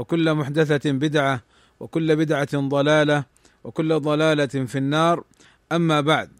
[0.00, 1.42] وكل محدثة بدعة
[1.80, 3.24] وكل بدعة ضلالة
[3.64, 5.24] وكل ضلالة في النار.
[5.72, 6.30] أما بعد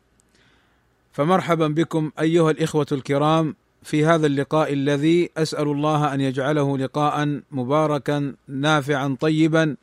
[1.12, 8.34] فمرحبا بكم أيها الإخوة الكرام في هذا اللقاء الذي أسأل الله أن يجعله لقاء مباركا
[8.48, 9.76] نافعا طيبا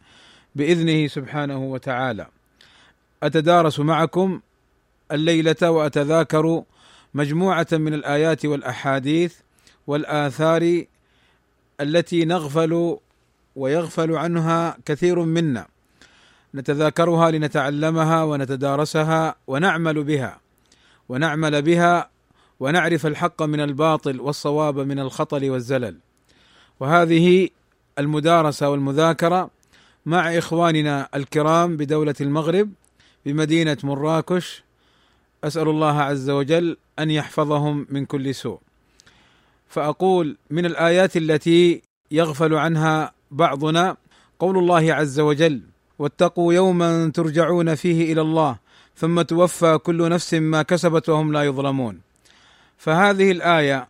[0.55, 2.27] بإذنه سبحانه وتعالى.
[3.23, 4.41] أتدارس معكم
[5.11, 6.63] الليلة وأتذاكر
[7.13, 9.35] مجموعة من الآيات والأحاديث
[9.87, 10.83] والآثار
[11.81, 12.97] التي نغفل
[13.57, 15.67] ويغفل عنها كثير منا.
[16.55, 20.39] نتذاكرها لنتعلمها ونتدارسها ونعمل بها
[21.09, 22.09] ونعمل بها
[22.59, 25.97] ونعرف الحق من الباطل والصواب من الخطل والزلل.
[26.79, 27.49] وهذه
[27.99, 29.49] المدارسة والمذاكرة
[30.05, 32.69] مع إخواننا الكرام بدولة المغرب
[33.25, 34.63] بمدينة مراكش.
[35.43, 38.59] أسأل الله عز وجل أن يحفظهم من كل سوء.
[39.67, 41.81] فأقول من الآيات التي
[42.11, 43.97] يغفل عنها بعضنا
[44.39, 45.61] قول الله عز وجل
[45.99, 48.57] واتقوا يوما ترجعون فيه إلى الله
[48.95, 51.99] ثم توفى كل نفس ما كسبت وهم لا يظلمون.
[52.77, 53.87] فهذه الآية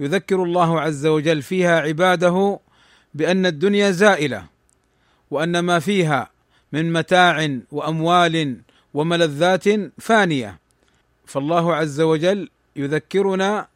[0.00, 2.60] يذكر الله عز وجل فيها عباده
[3.14, 4.46] بأن الدنيا زائلة
[5.30, 6.30] وأن ما فيها
[6.72, 8.56] من متاع وأموال
[8.94, 9.64] وملذات
[9.98, 10.58] فانية.
[11.26, 13.68] فالله عز وجل يذكرنا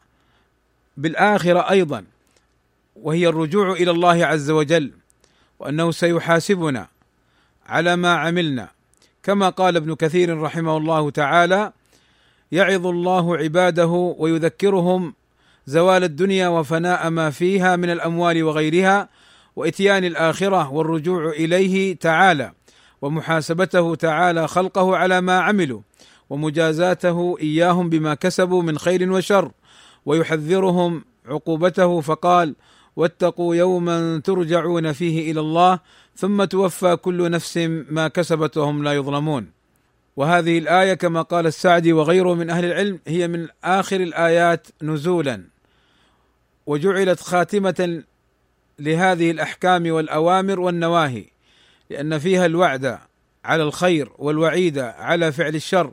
[0.97, 2.05] بالآخرة أيضا.
[2.97, 4.93] وهي الرجوع إلى الله عز وجل
[5.59, 6.89] وأنه سيحاسبنا
[7.67, 8.69] على ما عملنا.
[9.23, 11.73] كما قال ابن كثير رحمه الله تعالى
[12.53, 15.15] يعظ الله عباده ويذكرهم
[15.67, 19.09] زوال الدنيا وفناء ما فيها من الأموال وغيرها
[19.57, 22.53] وإتيان الآخرة والرجوع إليه تعالى
[23.03, 25.81] ومحاسبته تعالى خلقه على ما عملوا
[26.31, 29.51] ومجازاته إياهم بما كسبوا من خير وشر.
[30.07, 32.55] ويحذرهم عقوبته فقال
[32.97, 35.81] واتقوا يوما ترجعون فيه إلى الله
[36.17, 37.57] ثم توفى كل نفس
[37.91, 39.51] ما كسبت وهم لا يظلمون.
[40.17, 45.45] وهذه الآية كما قال السعدي وغيره من أهل العلم هي من آخر الآيات نزولا.
[46.67, 48.03] وجعلت خاتمة
[48.79, 51.25] لهذه الأحكام والأوامر والنواهي
[51.91, 52.99] لأن فيها الوعد
[53.45, 55.93] على الخير والوعيد على فعل الشر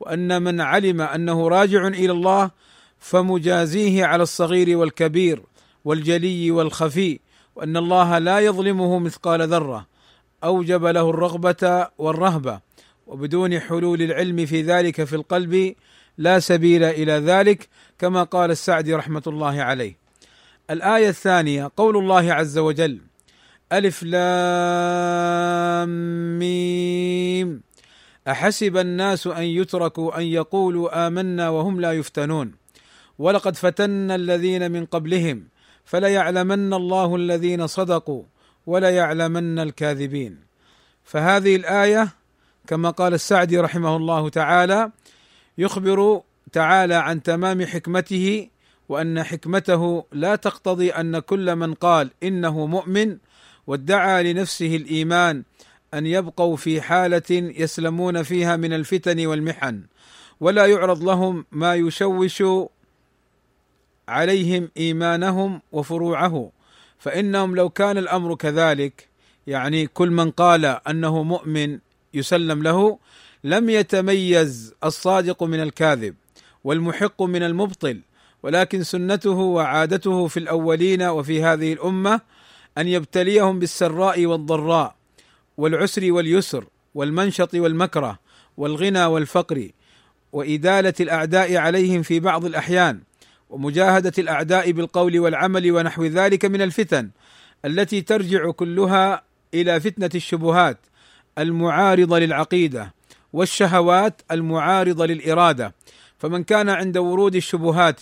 [0.00, 2.50] وأن من علم أنه راجع إلى الله
[2.98, 5.42] فمجازيه على الصغير والكبير.
[5.84, 7.20] والجلي والخفي
[7.56, 9.86] وأن الله لا يظلمه مثقال ذرة.
[10.44, 12.60] أوجب له الرغبة والرهبة
[13.06, 15.74] وبدون حلول العلم في ذلك في القلب
[16.18, 17.68] لا سبيل إلى ذلك
[17.98, 19.98] كما قال السعدي رحمة الله عليه.
[20.70, 23.00] الآية الثانية قول الله عز وجل:
[23.72, 25.88] ألف لام
[26.38, 27.62] ميم.
[28.28, 32.52] أحسب الناس أن يتركوا أن يقولوا آمنا وهم لا يفتنون.
[33.18, 35.48] ولقد فتنا الذين من قبلهم
[35.84, 38.22] فليعلمن الله الذين صدقوا
[38.66, 40.38] وليعلمن الكاذبين.
[41.04, 42.08] فهذه الآية
[42.66, 44.90] كما قال السعدي رحمه الله تعالى
[45.58, 46.20] يخبر
[46.52, 48.48] تعالى عن تمام حكمته
[48.88, 53.16] وأن حكمته لا تقتضي أن كل من قال إنه مؤمن
[53.66, 55.42] وادعى لنفسه الإيمان
[55.94, 59.82] أن يبقوا في حالة يسلمون فيها من الفتن والمحن
[60.40, 62.42] ولا يعرض لهم ما يشوش
[64.08, 66.50] عليهم إيمانهم وفروعه
[66.98, 69.08] فإنهم لو كان الأمر كذلك
[69.46, 71.78] يعني كل من قال أنه مؤمن
[72.14, 72.98] يسلم له
[73.44, 76.14] لم يتميز الصادق من الكاذب
[76.64, 78.00] والمحق من المبطل
[78.42, 82.20] ولكن سنته وعادته في الأولين وفي هذه الأمة
[82.78, 84.94] أن يبتليهم بالسراء والضراء
[85.56, 86.64] والعسر واليسر
[86.94, 88.18] والمنشط والمكره
[88.56, 89.68] والغنى والفقر
[90.32, 93.00] وإدالة الأعداء عليهم في بعض الأحيان.
[93.54, 97.10] ومجاهدة الأعداء بالقول والعمل ونحو ذلك من الفتن
[97.64, 99.22] التي ترجع كلها
[99.54, 100.78] إلى فتنة الشبهات
[101.38, 102.94] المعارضة للعقيدة
[103.32, 105.74] والشهوات المعارضة للإرادة.
[106.18, 108.00] فمن كان عند ورود الشبهات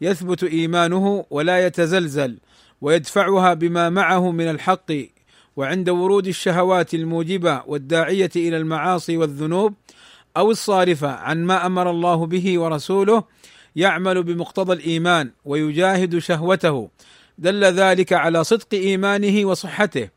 [0.00, 2.38] يثبت إيمانه ولا يتزلزل
[2.80, 4.92] ويدفعها بما معه من الحق
[5.56, 9.74] وعند ورود الشهوات الموجبة والداعية إلى المعاصي والذنوب
[10.36, 13.24] أو الصارفة عن ما أمر الله به ورسوله
[13.78, 16.88] يعمل بمقتضى الإيمان ويجاهد شهوته
[17.38, 20.08] دل ذلك على صدق إيمانه وصحته.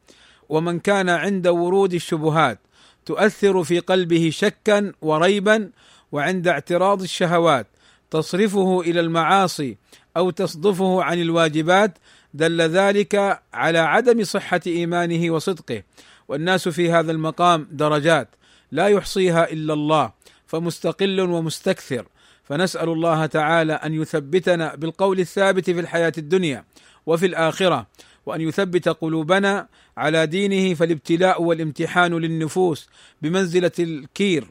[0.49, 2.59] ومن كان عند ورود الشبهات
[3.05, 5.69] تؤثر في قلبه شكا وريبا
[6.11, 7.67] وعند اعتراض الشهوات
[8.11, 9.77] تصرفه إلى المعاصي
[10.17, 11.97] أو تصدفه عن الواجبات
[12.33, 15.83] دل ذلك على عدم صحة إيمانه وصدقه.
[16.27, 18.35] والناس في هذا المقام درجات
[18.71, 20.11] لا يحصيها إلا الله
[20.47, 22.05] فمستقل ومستكثر.
[22.51, 26.63] فنسأل الله تعالى أن يثبتنا بالقول الثابت في الحياة الدنيا
[27.05, 27.87] وفي الآخرة
[28.25, 29.67] وأن يثبت قلوبنا
[29.97, 32.89] على دينه فالابتلاء والامتحان للنفوس
[33.21, 34.47] بمنزلة الكير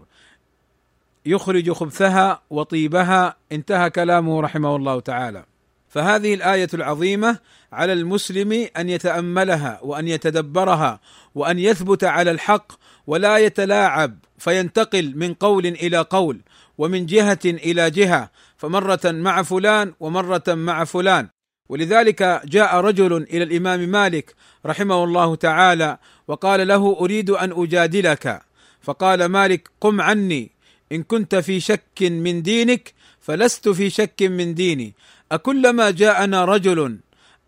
[1.27, 5.45] يخرج خبثها وطيبها انتهى كلامه رحمه الله تعالى.
[5.89, 7.39] فهذه الآية العظيمة
[7.73, 11.01] على المسلم أن يتأملها وأن يتدبرها
[11.35, 12.73] وأن يثبت على الحق
[13.07, 16.41] ولا يتلاعب فينتقل من قول إلى قول.
[16.81, 21.29] ومن جهة إلى جهة فمرة مع فلان ومرة مع فلان.
[21.69, 24.35] ولذلك جاء رجل إلى الإمام مالك
[24.67, 25.99] رحمه الله تعالى
[26.29, 28.43] وقال له أريد أن أجادلك.
[28.83, 30.51] فقال مالك قم عني
[30.93, 34.95] إن كنت في شك من دينك فلست في شك من ديني.
[35.33, 36.99] أكلما جاءنا رجل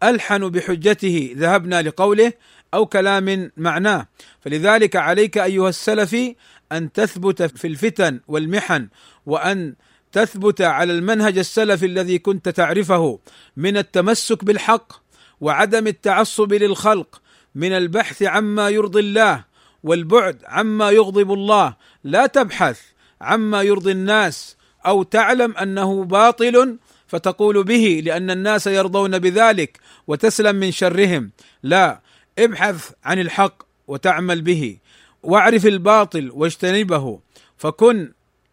[0.03, 2.33] ألحن بحجته ذهبنا لقوله
[2.75, 4.07] أو كلام معناه.
[4.41, 6.37] فلذلك عليك أيها السلفي
[6.77, 8.89] أن تثبت في الفتن والمحن
[9.27, 9.75] وأن
[10.13, 13.19] تثبت على المنهج السلفي الذي كنت تعرفه
[13.57, 14.93] من التمسك بالحق
[15.41, 17.23] وعدم التعصب للخلق
[17.55, 19.45] من البحث عما يرضي الله
[19.83, 21.77] والبعد عما يغضب الله.
[22.05, 22.81] لا تبحث
[23.21, 30.71] عما يرضي الناس أو تعلم أنه باطل فتقول به لأن الناس يرضون بذلك وتسلم من
[30.71, 31.31] شرهم.
[31.63, 32.01] لا
[32.39, 34.79] ابحث عن الحق وتعمل به.
[35.23, 37.21] واعرف الباطل واجتنبه
[37.57, 38.13] فكن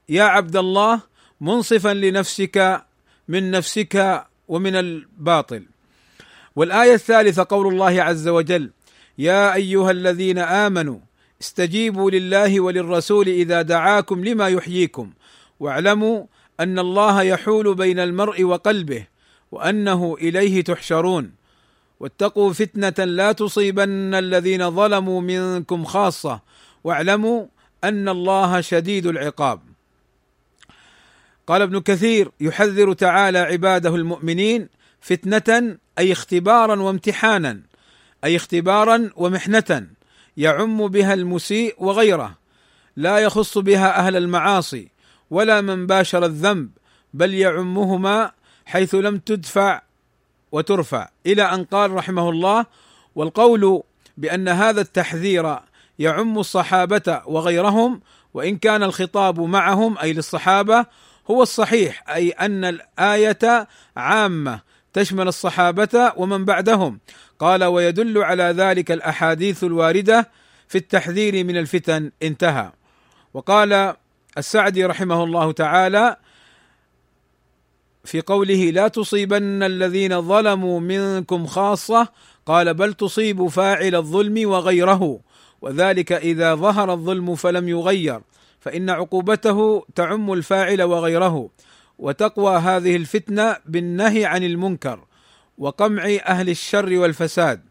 [0.09, 1.01] يا عبد الله
[1.41, 2.81] منصفا لنفسك
[3.27, 5.65] من نفسك ومن الباطل.
[6.55, 8.71] والآية الثالثة قول الله عز وجل
[9.17, 10.99] يا أيها الذين آمنوا
[11.41, 15.13] استجيبوا لله وللرسول إذا دعاكم لما يحييكم
[15.59, 16.25] واعلموا
[16.59, 19.07] أن الله يحول بين المرء وقلبه
[19.51, 21.31] وأنه إليه تحشرون.
[21.99, 26.41] واتقوا فتنة لا تصيبن الذين ظلموا منكم خاصة
[26.83, 27.45] واعلموا
[27.83, 29.61] أن الله شديد العقاب.
[31.47, 34.69] قال ابن كثير يحذر تعالى عباده المؤمنين
[35.01, 37.61] فتنة أي اختبارا وامتحانا
[38.23, 39.87] أي اختبارا ومحنة
[40.37, 42.37] يعم بها المسيء وغيره.
[42.95, 44.89] لا يخص بها أهل المعاصي
[45.29, 46.69] ولا من باشر الذنب
[47.13, 48.31] بل يعمهما
[48.65, 49.81] حيث لم تدفع
[50.51, 51.09] وترفع.
[51.25, 52.65] إلى أن قال رحمه الله
[53.15, 53.83] والقول
[54.17, 55.59] بأن هذا التحذير
[55.99, 58.01] يعم الصحابة وغيرهم
[58.33, 60.85] وإن كان الخطاب معهم أي للصحابة
[61.31, 63.67] هو الصحيح أي أن الآية
[63.97, 64.61] عامة
[64.93, 66.99] تشمل الصحابة ومن بعدهم.
[67.39, 70.29] قال ويدل على ذلك الأحاديث الواردة
[70.67, 72.11] في التحذير من الفتن.
[72.23, 72.71] انتهى.
[73.33, 73.93] وقال
[74.37, 76.17] السعدي رحمه الله تعالى
[78.03, 82.07] في قوله لا تصيبن الذين ظلموا منكم خاصة.
[82.45, 85.19] قال بل تصيب فاعل الظلم وغيره.
[85.61, 88.21] وذلك إذا ظهر الظلم فلم يغير
[88.59, 91.49] فإن عقوبته تعم الفاعل وغيره.
[91.99, 94.99] وتقوى هذه الفتنة بالنهي عن المنكر
[95.57, 97.61] وقمع أهل الشر والفساد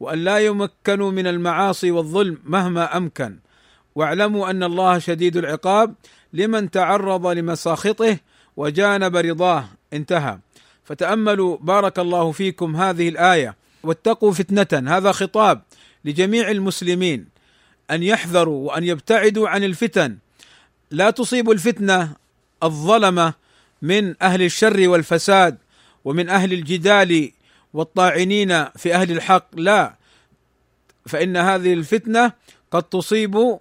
[0.00, 3.38] وأن لا يمكنوا من المعاصي والظلم مهما أمكن.
[3.94, 5.94] واعلموا أن الله شديد العقاب
[6.32, 8.18] لمن تعرض لمساخطه
[8.56, 9.64] وجانب رضاه.
[9.92, 10.38] انتهى.
[10.84, 15.62] فتأملوا بارك الله فيكم هذه الآية واتقوا فتنة هذا خطاب.
[16.04, 17.26] لجميع المسلمين
[17.90, 20.16] أن يحذروا وأن يبتعدوا عن الفتن.
[20.90, 22.12] لا تصيب الفتنة
[22.62, 23.34] الظلمة
[23.82, 25.58] من أهل الشر والفساد
[26.04, 27.32] ومن أهل الجدال
[27.74, 29.46] والطاعنين في أهل الحق.
[29.52, 29.94] لا
[31.06, 32.32] فإن هذه الفتنة
[32.70, 33.58] قد تصيب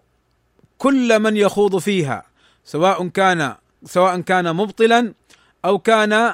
[0.78, 2.24] كل من يخوض فيها
[2.66, 3.56] سواء كان
[3.86, 5.14] سواء كان مبطلا
[5.66, 6.34] أو كان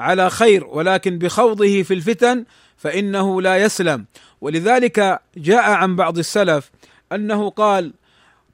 [0.00, 2.44] على خير ولكن بخوضه في الفتن
[2.76, 4.04] فإنه لا يسلم.
[4.46, 6.70] ولذلك جاء عن بعض السلف
[7.12, 7.92] أنه قال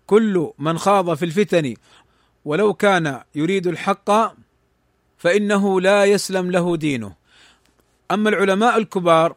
[0.07, 1.75] كل من خاض في الفتن
[2.45, 4.11] ولو كان يريد الحق
[5.19, 7.15] فإنه لا يسلم له دينه.
[8.11, 9.37] أما العلماء الكبار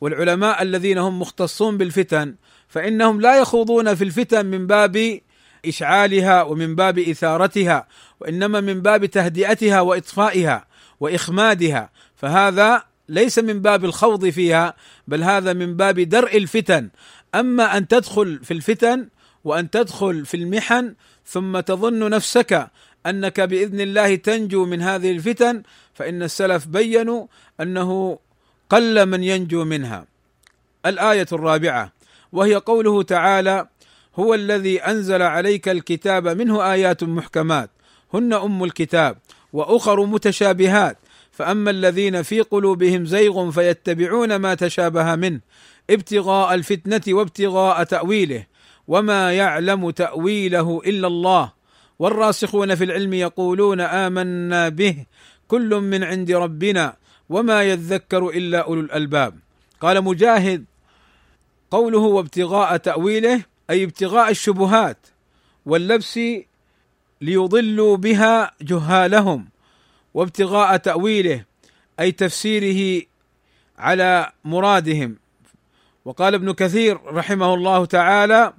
[0.00, 2.34] والعلماء الذين هم مختصون بالفتن
[2.68, 5.20] فإنهم لا يخوضون في الفتن من باب
[5.66, 7.86] إشعالها ومن باب إثارتها
[8.20, 10.66] وإنما من باب تهدئتها وإطفائها
[11.00, 14.74] وإخمادها فهذا ليس من باب الخوض فيها
[15.08, 16.88] بل هذا من باب درء الفتن
[17.34, 19.08] أما أن تدخل في الفتن
[19.44, 20.94] وأن تدخل في المحن
[21.26, 22.70] ثم تظن نفسك
[23.06, 25.62] أنك بإذن الله تنجو من هذه الفتن
[25.94, 27.26] فإن السلف بينوا
[27.60, 28.18] أنه
[28.70, 30.06] قل من ينجو منها.
[30.86, 31.92] الآية الرابعة
[32.32, 33.66] وهي قوله تعالى
[34.16, 37.70] هو الذي أنزل عليك الكتاب منه آيات محكمات
[38.14, 39.18] هن أم الكتاب
[39.52, 40.98] وأخر متشابهات
[41.32, 45.40] فأما الذين في قلوبهم زيغ فيتبعون ما تشابه منه
[45.90, 48.46] ابتغاء الفتنة وابتغاء تأويله
[48.88, 51.52] وما يعلم تأويله إلا الله.
[51.98, 55.06] والراسخون في العلم يقولون آمنا به
[55.48, 56.96] كل من عند ربنا
[57.28, 59.38] وما يذكر إلا أولو الألباب.
[59.80, 60.64] قال مجاهد
[61.70, 65.06] قوله وابتغاء تأويله أي ابتغاء الشبهات
[65.66, 66.20] واللبس
[67.20, 69.51] ليضلوا بها جهالهم.
[70.14, 71.44] وابتغاء تأويله
[72.00, 73.02] أي تفسيره
[73.78, 75.16] على مرادهم.
[76.04, 78.52] وقال ابن كثير رحمه الله تعالى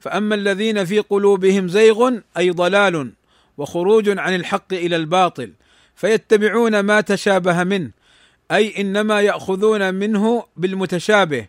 [0.00, 3.12] فأما الذين في قلوبهم زيغ أي ضلال
[3.58, 5.52] وخروج عن الحق إلى الباطل
[5.94, 7.90] فيتبعون ما تشابه منه
[8.52, 11.46] أي إنما يأخذون منه بالمتشابه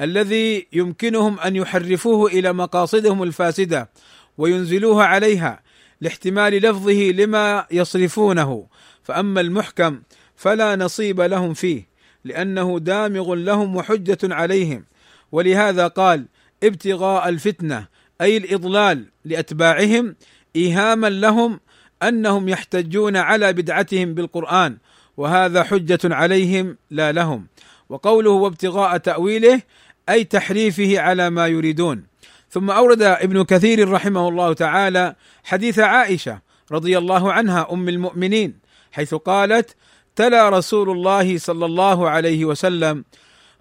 [0.00, 3.90] الذي يمكنهم أن يحرفوه إلى مقاصدهم الفاسدة
[4.38, 5.62] وينزلوها عليها
[6.00, 8.66] لاحتمال لفظه لما يصرفونه.
[9.02, 10.02] فأما المحكم
[10.36, 11.88] فلا نصيب لهم فيه
[12.24, 14.84] لأنه دامغ لهم وحجة عليهم.
[15.32, 16.26] ولهذا قال
[16.62, 17.86] ابتغاء الفتنة
[18.20, 20.16] أي الإضلال لأتباعهم
[20.56, 21.60] إيهاما لهم
[22.02, 24.76] أنهم يحتجون على بدعتهم بالقرآن
[25.16, 27.46] وهذا حجة عليهم لا لهم.
[27.88, 29.62] وقوله وابتغاء تأويله
[30.08, 32.04] أي تحريفه على ما يريدون.
[32.50, 36.40] ثم أورد ابن كثير رحمه الله تعالى حديث عائشة
[36.72, 38.61] رضي الله عنها أم المؤمنين
[38.92, 39.76] حيث قالت
[40.16, 43.04] تلا رسول الله صلى الله عليه وسلم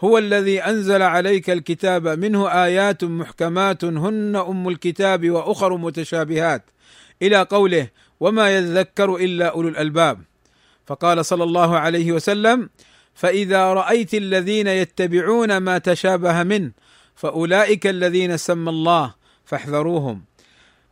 [0.01, 6.65] هو الذي أنزل عليك الكتاب منه آيات محكمات هن أم الكتاب وأخر متشابهات
[7.21, 7.88] إلى قوله
[8.19, 10.21] وما يذكر إلا أولو الألباب
[10.85, 12.69] فقال صلى الله عليه وسلم
[13.13, 16.71] فإذا رأيت الذين يتبعون ما تشابه منه
[17.15, 19.13] فأولئك الذين سمى الله
[19.45, 20.21] فاحذروهم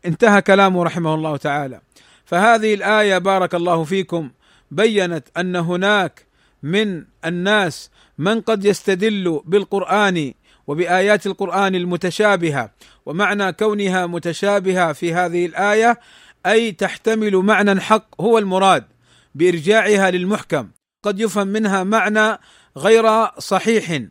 [0.06, 1.82] انتهى كلامه رحمه الله تعالى.
[2.30, 4.30] فهذه الآية بارك الله فيكم
[4.72, 6.26] بينت أن هناك
[6.64, 10.34] من الناس من قد يستدل بالقرآن
[10.68, 12.72] وبآيات القرآن المتشابهة
[13.06, 16.00] ومعنى كونها متشابهة في هذه الآية
[16.46, 18.84] أي تحتمل معنى حق هو المراد
[19.36, 20.70] بإرجاعها للمحكم.
[21.04, 22.40] قد يفهم منها معنى
[22.78, 24.02] غير صحيح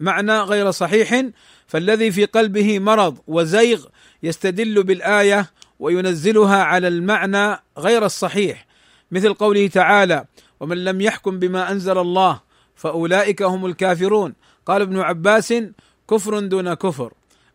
[0.00, 1.24] معنى غير صحيح
[1.66, 3.86] فالذي في قلبه مرض وزيغ
[4.22, 5.50] يستدل بالآية
[5.82, 8.66] وينزلها على المعنى غير الصحيح
[9.10, 10.24] مثل قوله تعالى
[10.60, 12.40] ومن لم يحكم بما أنزل الله
[12.74, 14.34] فأولئك هم الكافرون
[14.66, 15.54] قال ابن عباس
[16.10, 17.12] كفر دون كفر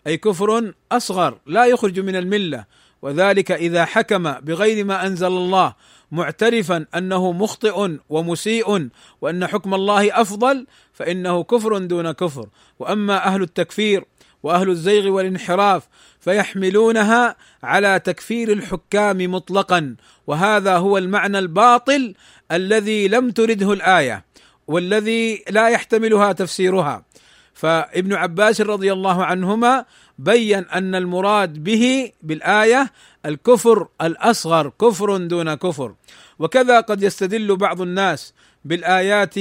[0.08, 2.66] أي كفر أصغر لا يخرج من الملة
[3.02, 5.74] وذلك إذا حكم بغير ما أنزل الله
[6.12, 8.90] معترفا أنه مخطئ ومسيء
[9.22, 12.48] وأن حكم الله أفضل فإنه كفر دون كفر.
[12.80, 14.06] وأما أهل التكفير
[14.44, 15.88] وأهل الزيغ والانحراف
[16.20, 19.96] فيحملونها على تكفير الحكام مطلقا.
[20.28, 22.14] وهذا هو المعنى الباطل
[22.52, 24.26] الذي لم ترده الآية
[24.68, 27.06] والذي لا يحتملها تفسيرها.
[27.54, 29.86] فابن عباس رضي الله عنهما
[30.20, 32.92] بين أن المراد به بالآية
[33.26, 35.94] الكفر الأصغر كفر دون كفر.
[36.40, 38.34] وكذا قد يستدل بعض الناس
[38.66, 39.36] بالآيات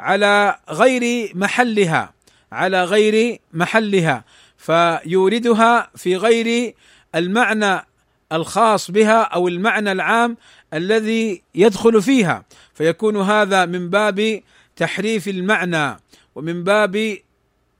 [0.00, 2.12] على غير محلها
[2.52, 4.24] على غير محلها.
[4.66, 6.74] فيوردها في غير
[7.14, 7.86] المعنى
[8.32, 10.36] الخاص بها أو المعنى العام
[10.74, 12.44] الذي يدخل فيها.
[12.74, 14.40] فيكون هذا من باب
[14.76, 16.00] تحريف المعنى
[16.34, 17.18] ومن باب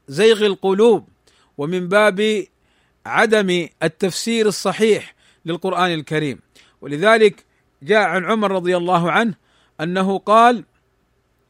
[0.09, 1.09] زيغ القلوب
[1.59, 2.45] ومن باب
[3.07, 5.15] عدم التفسير الصحيح
[5.47, 6.39] للقرآن الكريم.
[6.81, 7.45] ولذلك
[7.83, 9.35] جاء عن عمر رضي الله عنه
[9.81, 10.65] أنه قال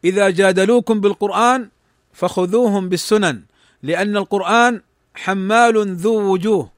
[0.04, 1.68] إذا جادلوكم بالقرآن
[2.12, 3.42] فخذوهم بالسنن
[3.82, 4.82] لأن القرآن
[5.16, 6.70] حمال ذو وجوه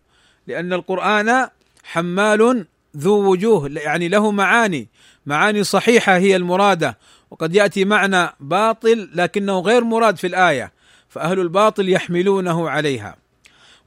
[0.47, 1.49] لأن القرآن
[1.85, 2.67] حمال
[2.97, 4.89] ذو وجوه يعني له معاني
[5.27, 6.99] معاني صحيحة هي المرادة
[7.31, 10.73] وقد يأتي معنى باطل لكنه غير مراد في الآية
[11.09, 13.17] فأهل الباطل يحملونه عليها.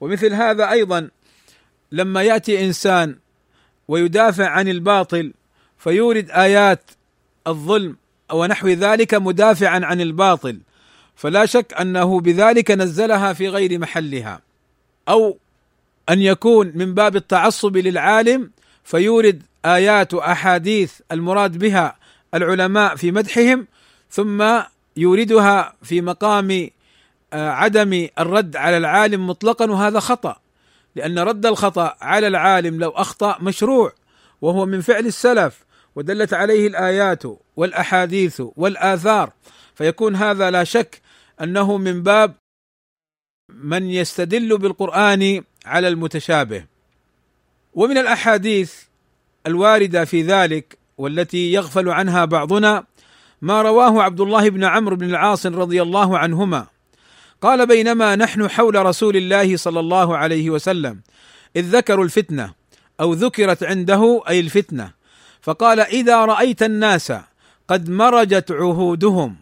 [0.02, 1.10] ومثل هذا أيضا
[1.92, 3.16] لما يأتي إنسان
[3.88, 5.34] ويدافع عن الباطل
[5.78, 6.92] فيورد آيات
[7.48, 7.98] الظلم
[8.34, 10.60] ونحو ذلك مدافعا عن الباطل
[11.16, 14.42] فلا شك أنه بذلك نزلها في غير محلها.
[15.10, 15.38] أو
[16.10, 18.52] أن يكون من باب التعصب للعالم
[18.84, 21.96] فيورد آيات وأحاديث المراد بها
[22.34, 23.68] العلماء في مدحهم
[24.10, 24.62] ثم
[24.98, 26.70] يوردها في مقام
[27.34, 30.36] آه، عدم الرد على العالم مطلقا وهذا خطأ.
[30.96, 33.94] لأن رد الخطأ على العالم لو أخطأ مشروع
[34.42, 35.66] وهو من فعل السلف
[35.96, 37.24] ودلت عليه الآيات
[37.56, 39.32] والأحاديث والآثار.
[39.82, 41.02] فيكون هذا لا شك
[41.42, 42.36] أنه من باب
[43.50, 46.66] من يستدل بالقرآن على المتشابه.
[47.74, 48.74] ومن الأحاديث
[49.48, 52.84] الواردة في ذلك والتي يغفل عنها بعضنا
[53.42, 56.68] ما رواه عبد الله بن عمرو بن العاص رضي الله عنهما.
[57.42, 61.02] قال بينما نحن حول رسول الله صلى الله عليه وسلم
[61.56, 62.54] إذ ذكروا الفتنة
[63.00, 64.92] أو ذكرت عنده أي الفتنة
[65.42, 67.14] فقال إذا رأيت الناس
[67.68, 69.41] قد مرجت عهودهم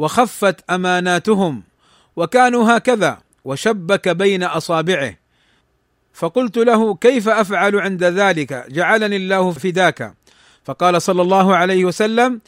[0.00, 1.62] وخفت أماناتهم
[2.16, 5.14] وكانوا هكذا وشبك بين أصابعه.
[6.14, 10.14] فقلت له كيف أفعل عند ذلك؟ جعلني الله فداك.
[10.64, 12.40] فقال صلى الله عليه وسلم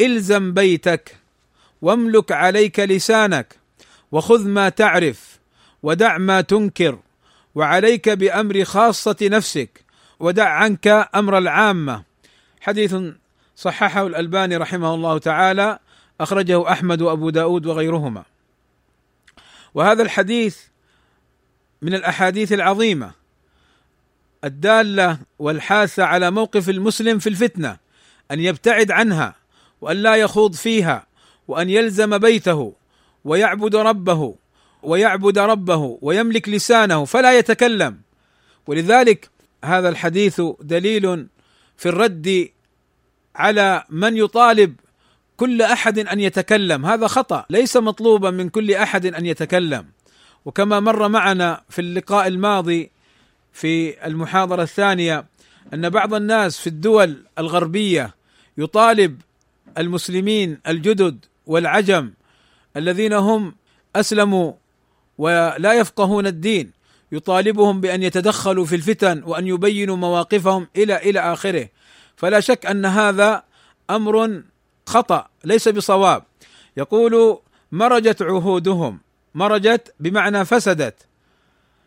[0.00, 1.16] إلزم بيتك
[1.82, 3.56] واملك عليك لسانك
[4.12, 5.38] وخذ ما تعرف
[5.82, 6.98] ودع ما تنكر
[7.54, 9.84] وعليك بأمر خاصة نفسك
[10.20, 12.02] ودع عنك أمر العامة.
[12.60, 12.96] حديث
[13.56, 15.78] صححه الألباني رحمه الله تعالى
[16.20, 18.24] أخرجه أحمد وأبو داود وغيرهما.
[19.74, 20.58] وهذا الحديث
[21.82, 23.12] من الأحاديث العظيمة
[24.44, 27.76] الدالة والحاثه على موقف المسلم في الفتنة
[28.30, 29.34] أن يبتعد عنها
[29.80, 31.06] وأن لا يخوض فيها
[31.48, 32.72] وأن يلزم بيته
[33.24, 34.34] ويعبد ربه
[34.82, 38.00] ويعبد ربه ويملك لسانه فلا يتكلم.
[38.66, 39.30] ولذلك
[39.64, 41.26] هذا الحديث دليل
[41.76, 42.48] في الرد
[43.36, 44.74] على من يطالب
[45.40, 46.86] كل أحد أن يتكلم.
[46.86, 47.44] هذا خطأ.
[47.50, 49.86] ليس مطلوبا من كل أحد أن يتكلم.
[50.44, 52.90] وكما مر معنا في اللقاء الماضي
[53.52, 55.24] في المحاضرة الثانية
[55.74, 58.14] أن بعض الناس في الدول الغربية
[58.58, 59.20] يطالب
[59.78, 62.12] المسلمين الجدد والعجم
[62.76, 63.54] الذين هم
[63.96, 64.52] أسلموا
[65.18, 66.70] ولا يفقهون الدين
[67.12, 71.68] يطالبهم بأن يتدخلوا في الفتن وأن يبينوا مواقفهم إلى إلى آخره.
[72.16, 73.42] فلا شك أن هذا
[73.90, 74.42] أمر
[74.90, 76.22] خطأ ليس بصواب.
[76.76, 77.38] يقول
[77.72, 79.00] مرجت عهودهم
[79.34, 81.06] مرجت بمعنى فسدت.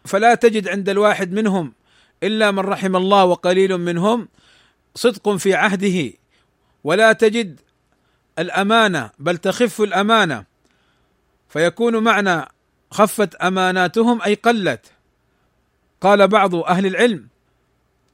[0.06, 1.74] فلا تجد عند الواحد منهم
[2.24, 4.28] إلا من رحم الله وقليل منهم
[4.96, 6.14] صدق في عهده.
[6.84, 7.60] ولا تجد
[8.40, 10.46] الأمانة بل تخف الأمانة.
[11.50, 12.46] فيكون معنى
[12.92, 14.92] خفت أماناتهم أي قلت.
[16.02, 17.28] قال بعض أهل العلم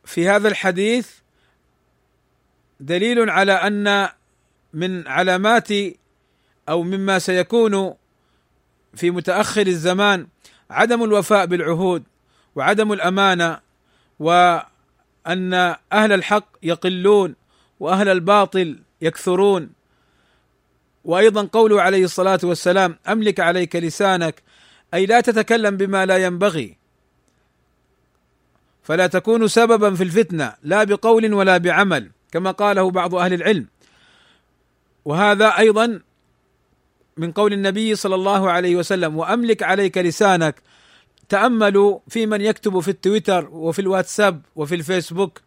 [0.06, 1.10] في هذا الحديث
[2.80, 4.10] دليل على أن
[4.74, 5.68] من علامات
[6.70, 7.94] أو مما سيكون
[8.96, 10.28] في متأخر الزمان
[10.70, 12.04] عدم الوفاء بالعهود
[12.56, 13.60] وعدم الأمانة
[14.20, 15.54] وأن
[15.94, 17.36] أهل الحق يقلون
[17.80, 19.70] وأهل الباطل يكثرون.
[21.04, 24.44] وأيضا قوله عليه الصلاة والسلام أملك عليك لسانك
[24.94, 26.78] أي لا تتكلم بما لا ينبغي.
[28.84, 33.68] فلا تكون سببا في الفتنة لا بقول ولا بعمل كما قاله بعض أهل العلم.
[35.10, 36.02] وهذا أيضا
[37.18, 40.62] من قول النبي صلى الله عليه وسلم وأملك عليك لسانك
[41.30, 45.42] تأملوا في من يكتب في التويتر وفي الواتساب وفي الفيسبوك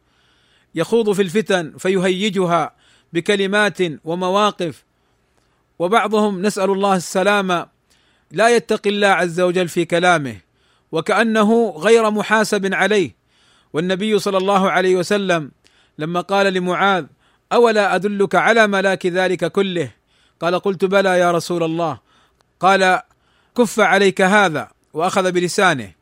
[0.75, 2.75] يخوض في الفتن فيهيجها
[3.12, 4.85] بكلمات ومواقف
[5.79, 7.66] وبعضهم نسأل الله السلامه
[8.31, 10.37] لا يتقي الله عز وجل في كلامه
[10.92, 13.16] وكأنه غير محاسب عليه.
[13.72, 15.51] والنبي صلى الله عليه وسلم
[15.98, 17.07] لما قال لمعاذ
[17.53, 19.91] أولا أدلك على ملاك ذلك كله؟
[20.41, 21.99] قال قلت بلى يا رسول الله.
[22.61, 23.01] قال
[23.57, 25.93] كف عليك هذا وأخذ بلسانه.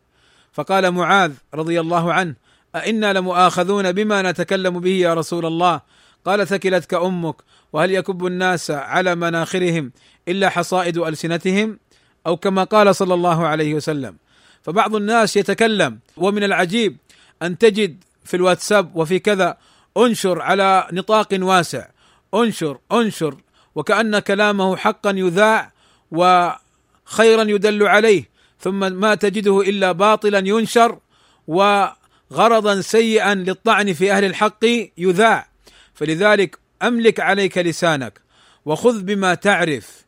[0.52, 2.34] فقال معاذ رضي الله عنه
[2.76, 5.80] أئنا لمؤاخذون بما نتكلم به يا رسول الله؟
[6.24, 7.36] قال ثكلتك أمك
[7.72, 9.92] وهل يكب الناس على مناخرهم
[10.28, 11.78] إلا حصائد ألسنتهم؟
[12.26, 14.16] أو كما قال صلى الله عليه وسلم.
[14.62, 16.96] فبعض الناس يتكلم ومن العجيب
[17.42, 19.56] أن تجد في الواتساب وفي كذا
[19.96, 21.88] انشر على نطاق واسع.
[22.34, 23.36] انشر انشر.
[23.74, 25.72] وكأن كلامه حقا يذاع
[26.10, 28.30] وخيرا يدل عليه.
[28.60, 30.98] ثم ما تجده إلا باطلا ينشر
[31.46, 34.64] وغرضا سيئا للطعن في أهل الحق
[34.98, 35.48] يذاع.
[35.94, 38.20] فلذلك أملك عليك لسانك.
[38.64, 40.04] وخذ بما تعرف.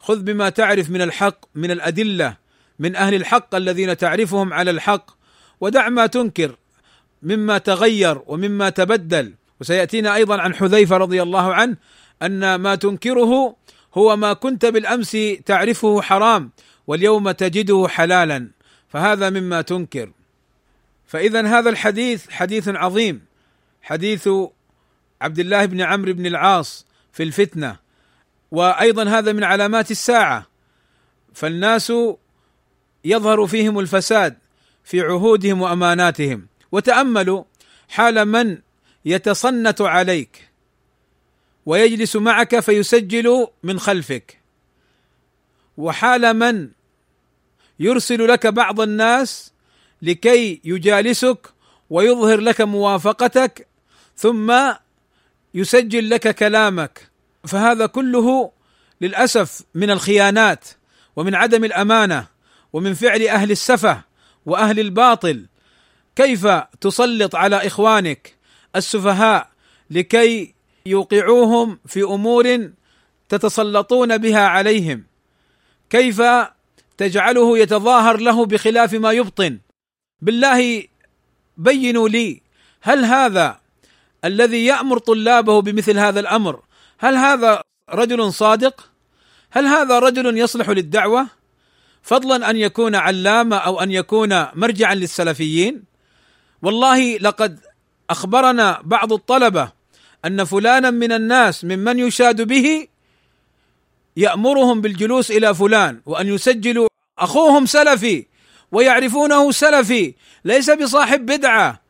[0.00, 2.36] خذ بما تعرف من الحق من الأدلة
[2.78, 5.10] من أهل الحق الذين تعرفهم على الحق.
[5.60, 6.56] ودع ما تنكر.
[7.24, 9.34] مما تغير ومما تبدل.
[9.60, 11.76] وسيأتينا أيضا عن حذيفة رضي الله عنه
[12.22, 13.56] أن ما تنكره
[13.94, 16.50] هو ما كنت بالأمس تعرفه حرام
[16.86, 18.48] واليوم تجده حلالا
[18.88, 20.12] فهذا مما تنكر.
[21.06, 23.24] فاذا هذا الحديث حديث عظيم
[23.82, 24.28] حديث
[25.22, 27.76] عبد الله بن عمرو بن العاص في الفتنة.
[28.50, 30.46] وأيضا هذا من علامات الساعة.
[31.34, 31.92] فالناس
[33.04, 34.36] يظهر فيهم الفساد
[34.84, 36.46] في عهودهم وأماناتهم.
[36.74, 37.44] وتأملوا
[37.88, 38.58] حال من
[39.04, 40.50] يتصنت عليك
[41.66, 44.40] ويجلس معك فيسجل من خلفك.
[45.76, 46.70] وحال من
[47.80, 49.52] يرسل لك بعض الناس
[50.02, 51.48] لكي يجالسك
[51.90, 53.68] ويظهر لك موافقتك
[54.16, 54.54] ثم
[55.54, 57.10] يسجل لك كلامك.
[57.44, 58.52] فهذا كله
[59.00, 60.64] للأسف من الخيانات
[61.16, 62.26] ومن عدم الأمانة
[62.72, 64.02] ومن فعل أهل السفه
[64.46, 65.46] وأهل الباطل
[66.16, 66.46] كيف
[66.80, 68.34] تسلط على إخوانك
[68.76, 69.50] السفهاء
[69.90, 70.54] لكي
[70.86, 72.70] يوقعوهم في أمور
[73.28, 75.04] تتسلطون بها عليهم؟
[75.90, 76.22] كيف
[76.96, 79.58] تجعله يتظاهر له بخلاف ما يبطن؟
[80.20, 80.84] بالله
[81.56, 82.42] بينوا لي
[82.82, 83.60] هل هذا
[84.24, 86.62] الذي يأمر طلابه بمثل هذا الأمر
[86.98, 88.90] هل هذا رجل صادق؟
[89.50, 91.26] هل هذا رجل يصلح للدعوة؟
[92.02, 95.93] فضلا أن يكون علامة أو أن يكون مرجعا للسلفيين؟
[96.64, 97.60] والله لقد
[98.10, 99.72] أخبرنا بعض الطلبة
[100.24, 102.86] أن فلانا من الناس ممن يشاد به
[104.16, 108.26] يأمرهم بالجلوس إلى فلان وأن يسجلوا أخوهم سلفي
[108.72, 111.80] ويعرفونه سلفي ليس بصاحب بدعة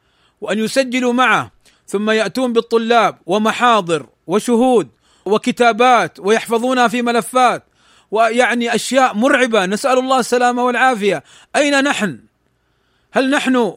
[0.40, 1.50] وأن يسجلوا معه
[1.86, 4.88] ثم يأتون بالطلاب ومحاضر وشهود
[5.24, 7.64] وكتابات ويحفظونها في ملفات
[8.10, 11.24] ويعني أشياء مرعبة نسأل الله السلامة والعافية
[11.56, 12.18] أين نحن؟
[13.12, 13.74] هل نحن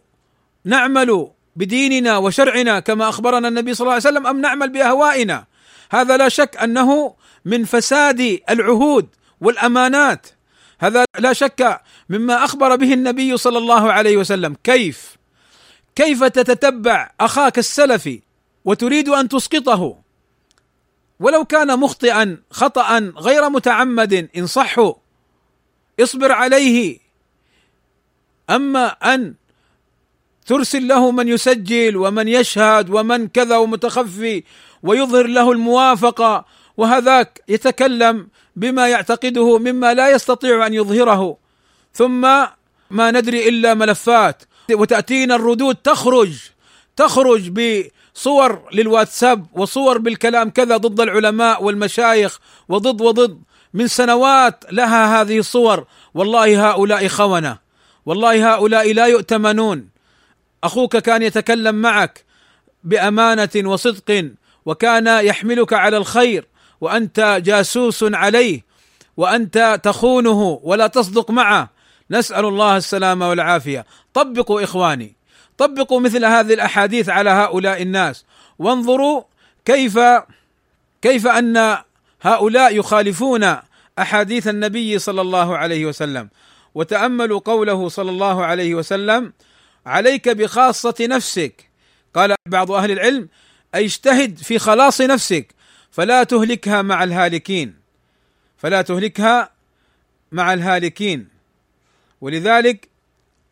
[0.67, 5.45] نعمل بديننا وشرعنا كما أخبرنا النبي صلى الله عليه وسلم أم نعمل بأهوائنا؟
[5.91, 9.07] هذا لا شك أنه من فساد العهود
[9.41, 10.27] والأمانات.
[10.79, 14.55] هذا لا شك مما أخبر به النبي صلى الله عليه وسلم.
[14.63, 15.17] كيف؟
[15.95, 18.21] كيف تتتبع أخاك السلفي
[18.65, 19.97] وتريد أن تسقطه؟
[21.19, 24.93] ولو كان مخطئا خطأ غير متعمد إن صحوا
[25.99, 26.99] اصبر عليه.
[28.49, 29.33] أما أن
[30.47, 34.43] ترسل له من يسجل ومن يشهد ومن كذا ومتخفي
[34.83, 36.45] ويظهر له الموافقة
[36.77, 41.37] وهذاك يتكلم بما يعتقده مما لا يستطيع أن يظهره.
[41.93, 42.21] ثم
[42.91, 44.43] ما ندري إلا ملفات.
[44.71, 46.33] وتأتينا الردود تخرج
[46.95, 53.41] تخرج بصور للواتساب وصور بالكلام كذا ضد العلماء والمشايخ وضد وضد.
[53.73, 55.85] من سنوات لها هذه الصور.
[56.13, 57.57] والله هؤلاء خونة.
[58.05, 59.96] والله هؤلاء لا يؤتمنون.
[60.67, 62.25] أخوك كان يتكلم معك
[62.83, 64.31] بأمانة وصدق
[64.65, 66.47] وكان يحملك على الخير
[66.81, 68.65] وأنت جاسوس عليه
[69.17, 71.69] وأنت تخونه ولا تصدق معه.
[72.11, 73.85] نسأل الله السلامة والعافية.
[74.13, 75.15] طبقوا إخواني.
[75.57, 78.25] طبقوا مثل هذه الأحاديث على هؤلاء الناس.
[78.59, 79.23] وانظروا
[79.65, 79.99] كيف
[81.01, 81.77] كيف أن
[82.21, 83.55] هؤلاء يخالفون
[83.99, 86.29] أحاديث النبي صلى الله عليه وسلم.
[86.75, 89.33] وتأملوا قوله صلى الله عليه وسلم
[89.87, 91.69] عليك بخاصة نفسك.
[92.13, 93.29] قال بعض أهل العلم
[93.75, 95.47] اي اجتهد في خلاص نفسك
[95.91, 97.75] فلا تهلكها مع الهالكين.
[98.57, 99.51] فلا تهلكها
[100.31, 101.27] مع الهالكين.
[102.21, 102.89] ولذلك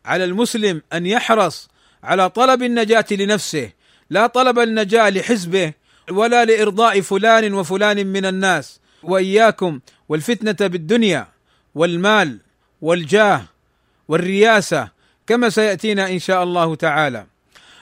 [0.04, 1.68] على المسلم أن يحرص
[2.02, 3.70] على طلب النجاة لنفسه
[4.10, 5.72] لا طلب النجاة لحزبه
[6.10, 8.80] ولا لإرضاء فلان وفلان من الناس.
[9.02, 11.28] وإياكم والفتنة بالدنيا
[11.74, 12.38] والمال
[12.80, 13.44] والجاه
[14.08, 14.95] والرياسة
[15.26, 17.26] كما سيأتينا إن شاء الله تعالى.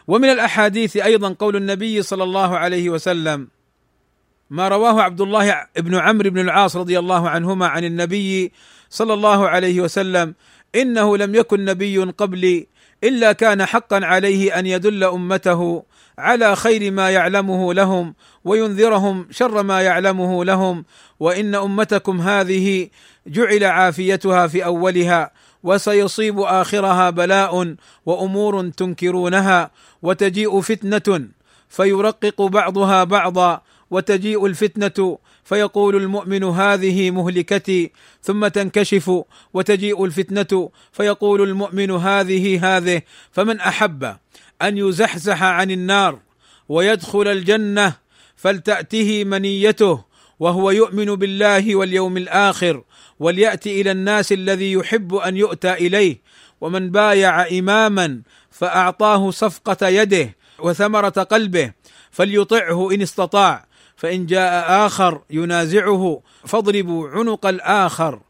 [0.09, 3.49] ومن الأحاديث أيضا قول النبي صلى الله عليه وسلم
[4.51, 8.53] ما رواه عبد الله بن عمرو بن العاص رضي الله عنهما عن النبي
[8.91, 10.35] صلى الله عليه وسلم
[10.75, 12.67] إنه لم يكن نبي قبلي
[13.05, 15.85] إلا كان حقا عليه أن يدل أمته
[16.19, 20.85] على خير ما يعلمه لهم وينذرهم شر ما يعلمه لهم
[21.21, 22.89] وإن أمتكم هذه
[23.27, 25.31] جعل عافيتها في أولها
[25.65, 27.75] وسيصيب آخرها بلاء
[28.07, 29.71] وأمور تنكرونها
[30.03, 31.29] وتجيء فتنة
[31.69, 37.91] فيرقق بعضها بعضا وتجيء الفتنة فيقول المؤمن هذه مهلكتي
[38.23, 39.11] ثم تنكشف
[39.55, 44.05] وتجيء الفتنة فيقول المؤمن هذه هذه فمن أحب
[44.63, 46.19] أن يزحزح عن النار
[46.69, 47.93] ويدخل الجنة
[48.37, 50.05] فلتأته منيته
[50.41, 52.83] وهو يؤمن بالله واليوم الآخر
[53.21, 56.21] وليأتي إلى الناس الذي يحب أن يؤتى إليه
[56.61, 61.73] ومن بايع إماما فأعطاه صفقة يده وثمرة قلبه
[62.11, 68.21] فليطعه إن استطاع فإن جاء آخر ينازعه فاضربوا عنق الآخر.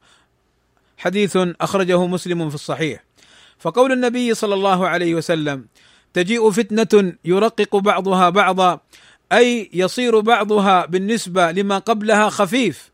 [0.99, 3.05] حديث أخرجه مسلم في الصحيح.
[3.59, 5.66] فقول النبي صلى الله عليه وسلم
[6.12, 8.81] تجيء فتنة يرقق بعضها بعضا
[9.33, 12.90] أي يصير بعضها بالنسبة لما قبلها خفيف.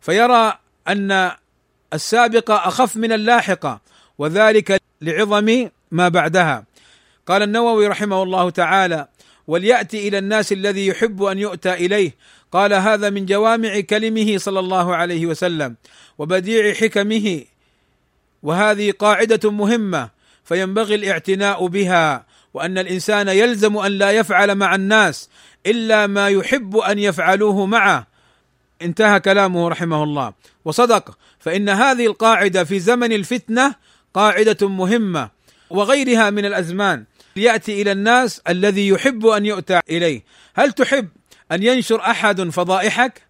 [0.00, 0.58] فيرى
[0.90, 1.30] أن
[1.94, 3.80] السابقه أخف من اللاحقه
[4.18, 6.64] وذلك لعظم ما بعدها.
[7.26, 9.08] قال النووي رحمه الله تعالى
[9.46, 12.14] وليأتي إلى الناس الذي يحب أن يؤتى إليه.
[12.52, 15.76] قال هذا من جوامع كلمه صلى الله عليه وسلم
[16.18, 17.44] وبديع حكمه
[18.42, 20.10] وهذه قاعدة مهمة
[20.44, 25.30] فينبغي الاعتناء بها وأن الإنسان يلزم أن لا يفعل مع الناس
[25.66, 28.06] إلا ما يحب أن يفعلوه معه
[28.82, 30.32] انتهى كلامه رحمه الله.
[30.64, 33.74] وصدق فإن هذه القاعدة في زمن الفتنة
[34.14, 35.30] قاعدة مهمة
[35.70, 37.04] وغيرها من الأزمان.
[37.36, 40.24] ياتي إلى الناس الذي يحب أن يؤتى إليه.
[40.54, 41.08] هل تحب
[41.52, 43.22] أن ينشر أحد فضائحك؟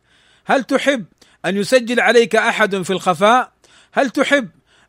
[0.44, 1.04] هل تحب
[1.44, 3.52] أن يسجل عليك أحد في الخفاء؟
[3.92, 4.48] هل تحب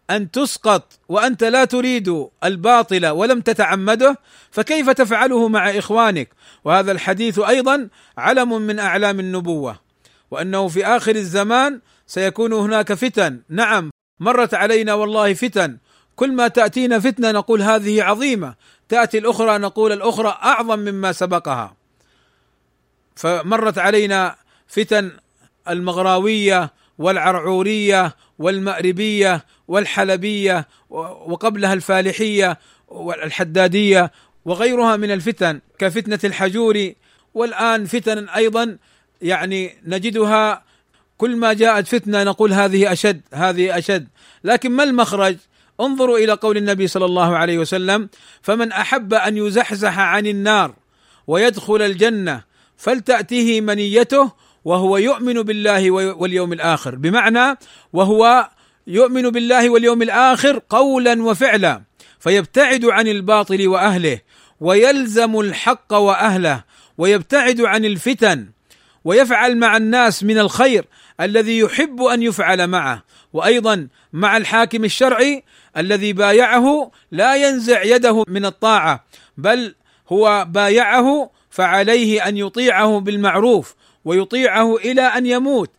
[0.10, 4.18] أن تسقط وأنت لا تريد الباطل ولم تتعمده؟
[4.52, 6.30] فكيف تفعله مع إخوانك؟
[6.64, 9.91] وهذا الحديث أيضا علم من أعلام النبوة.
[10.32, 13.42] وأنه في آخر الزمان سيكون هناك فتن.
[13.50, 15.78] نعم مرت علينا والله فتن.
[16.16, 18.56] كل ما تأتينا فتنة نقول هذه عظيمة.
[18.90, 21.76] تأتي الأخرى نقول الأخرى أعظم مما سبقها.
[23.16, 24.36] فمرت علينا
[24.68, 25.12] فتن
[25.70, 34.12] المغراوية والعرعورية والمأربية والحلبية وقبلها الفالحية والحدادية
[34.46, 36.94] وغيرها من الفتن كفتنة الحجور
[37.34, 38.78] والآن فتن أيضا
[39.22, 40.64] يعني نجدها
[41.18, 44.08] كل ما جاءت فتنة نقول هذه أشد هذه أشد
[44.44, 45.36] لكن ما المخرج؟
[45.82, 48.10] انظروا إلى قول النبي صلى الله عليه وسلم
[48.42, 50.74] فمن أحب أن يزحزح عن النار
[51.28, 52.44] ويدخل الجنة
[52.78, 54.32] فلتاته منيته
[54.66, 57.58] وهو يؤمن بالله واليوم الآخر بمعنى
[57.94, 58.50] وهو
[58.88, 61.84] يؤمن بالله واليوم الآخر قولا وفعلا
[62.20, 64.20] فيبتعد عن الباطل وأهله
[64.60, 66.64] ويلزم الحق وأهله
[66.98, 68.48] ويبتعد عن الفتن
[69.04, 70.86] ويفعل مع الناس من الخير
[71.22, 73.04] الذي يحب أن يفعل معه.
[73.34, 75.44] وأيضا مع الحاكم الشرعي
[75.78, 79.06] الذي بايعه لا ينزع يده من الطاعة
[79.38, 79.76] بل
[80.10, 85.72] هو بايعه فعليه أن يطيعه بالمعروف ويطيعه إلى أن يموت.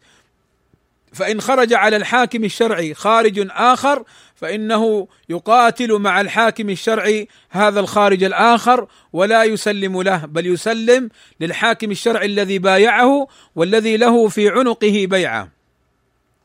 [1.13, 4.05] فإن خرج على الحاكم الشرعي خارج آخر
[4.43, 11.09] فإنه يقاتل مع الحاكم الشرعي هذا الخارج الآخر ولا يسلم له بل يسلم
[11.41, 15.49] للحاكم الشرعي الذي بايعه والذي له في عنقه بيعة.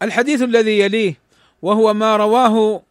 [0.02, 1.20] الحديث الذي يليه
[1.62, 2.82] وهو ما رواه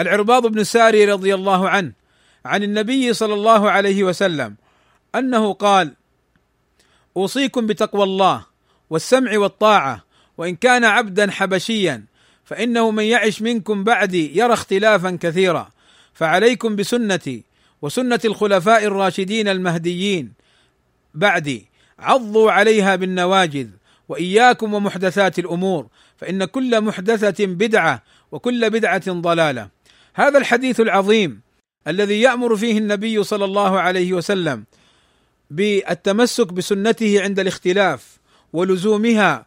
[0.00, 1.92] العرباض بن ساري رضي الله عنه
[2.44, 4.54] عن النبي صلى الله عليه وسلم
[5.14, 5.94] أنه قال:
[7.16, 8.46] أوصيكم بتقوى الله
[8.90, 10.04] والسمع والطاعة
[10.38, 12.13] وإن كان عبدا حبشيا
[12.44, 15.70] فإنه من يعش منكم بعدي يرى اختلافا كثيرا.
[16.14, 17.44] فعليكم بسنتي
[17.82, 20.32] وسنة الخلفاء الراشدين المهديين.
[21.14, 21.66] بعدي
[21.98, 23.68] عضوا عليها بالنواجذ
[24.08, 28.02] وإياكم ومحدثات الأمور فإن كل محدثة بدعة
[28.32, 29.68] وكل بدعة ضلالة.
[30.14, 31.40] هذا الحديث العظيم
[31.88, 34.64] الذي يأمر فيه النبي صلى الله عليه وسلم
[35.50, 38.18] بالتمسك بسنته عند الاختلاف
[38.52, 39.46] ولزومها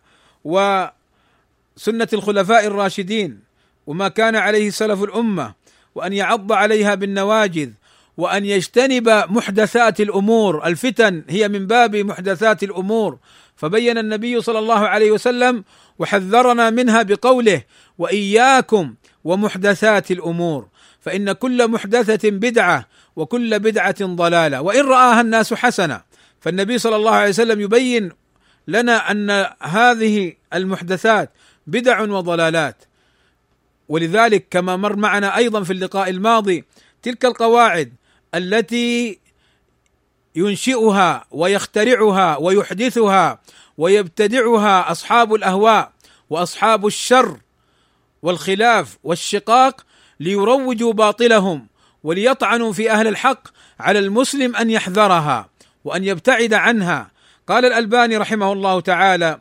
[1.77, 3.39] وسنه الخلفاء الراشدين
[3.87, 5.53] وما كان عليه سلف الأمة
[5.95, 7.69] وأن يعض عليها بالنواجذ
[8.17, 13.17] وأن يجتنب محدثات الأمور الفتن هي من باب محدثات الأمور.
[13.55, 15.63] فبين النبي صلى الله عليه وسلم
[15.99, 17.63] وحذرنا منها بقوله
[17.97, 20.67] وإياكم ومحدثات الأمور
[21.01, 24.61] فإن كل محدثة بدعة وكل بدعة ضلالة.
[24.61, 26.01] وإن رآها الناس حسنة
[26.41, 28.11] فالنبي صلى الله عليه وسلم يبين
[28.67, 31.31] لنا أن هذه المحدثات
[31.67, 32.83] بدع وضلالات.
[33.89, 36.63] ولذلك كما مر معنا أيضا في اللقاء الماضي
[37.01, 37.93] تلك القواعد
[38.35, 39.19] التي
[40.35, 43.39] ينشئها ويخترعها ويحدثها
[43.77, 45.91] ويبتدعها أصحاب الأهواء
[46.29, 47.37] وأصحاب الشر
[48.21, 49.85] والخلاف والشقاق
[50.19, 51.67] ليروجوا باطلهم
[52.03, 53.47] وليطعنوا في أهل الحق
[53.79, 55.49] على المسلم أن يحذرها
[55.83, 57.11] وأن يبتعد عنها.
[57.47, 59.39] قال الألباني رحمه الله تعالى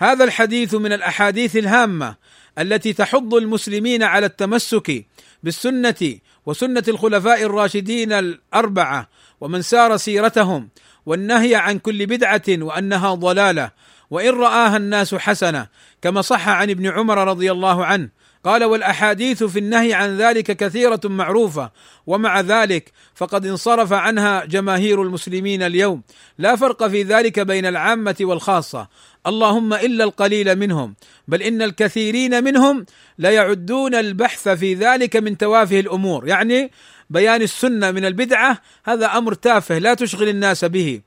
[0.00, 2.16] هذا الحديث من الأحاديث الهامة
[2.58, 5.06] التي تحض المسلمين على التمسك
[5.42, 9.08] بالسنة وسنة الخلفاء الراشدين الأربعة
[9.40, 10.68] ومن سار سيرتهم
[11.06, 13.70] والنهي عن كل بدعة وأنها ضلالة
[14.10, 15.66] وإن رآها الناس حسنة
[16.02, 18.08] كما صح عن ابن عمر رضي الله عنه
[18.44, 21.70] قال والأحاديث في النهي عن ذلك كثيرة معروفة
[22.06, 26.02] ومع ذلك فقد انصرف عنها جماهير المسلمين اليوم
[26.38, 28.88] لا فرق في ذلك بين العامة والخاصة
[29.26, 30.94] اللهم إلا القليل منهم
[31.28, 32.86] بل إن الكثيرين منهم
[33.18, 36.28] لا يعدون البحث في ذلك من توافه الأمور.
[36.28, 36.70] يعني
[37.10, 41.00] بيان السنة من البدعة هذا أمر تافه لا تشغل الناس به.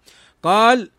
[0.43, 0.89] قال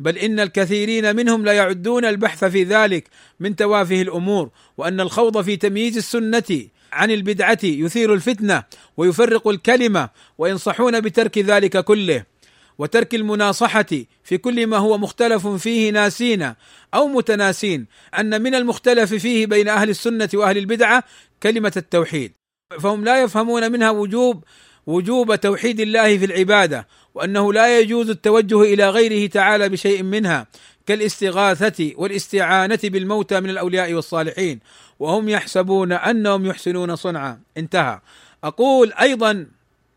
[0.00, 3.08] بل إن الكثيرين منهم لا يعدون البحث في ذلك
[3.40, 8.62] من توافه الأمور وأن الخوض في تمييز السنة عن البدعة يثير الفتنة
[8.96, 10.08] ويفرق الكلمة
[10.38, 12.33] وينصحون بترك ذلك كله.
[12.78, 13.86] وترك المناصحة
[14.24, 16.54] في كل ما هو مختلف فيه ناسين
[16.94, 17.86] أو متناسين
[18.18, 21.04] أن من المختلف فيه بين أهل السنة وأهل البدعة
[21.42, 22.32] كلمة التوحيد.
[22.80, 24.44] فهم لا يفهمون منها وجوب
[24.86, 30.46] وجوب توحيد الله في العبادة وأنه لا يجوز التوجه إلى غيره تعالى بشيء منها
[30.86, 34.60] كالاستغاثة والاستعانة بالموتى من الأولياء والصالحين.
[34.98, 37.40] وهم يحسبون أنهم يحسنون صنعا.
[37.56, 38.00] انتهى.
[38.44, 39.46] أقول أيضا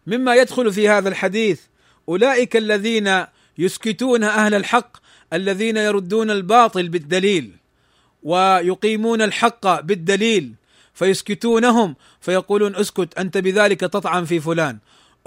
[0.07, 1.61] مما يدخل في هذا الحديث
[2.09, 3.25] أولئك الذين
[3.57, 4.97] يسكتون أهل الحق
[5.33, 7.51] الذين يردون الباطل بالدليل
[8.23, 10.53] ويقيمون الحق بالدليل
[10.93, 14.77] فيسكتونهم فيقولون اسكت أنت بذلك تطعن في فلان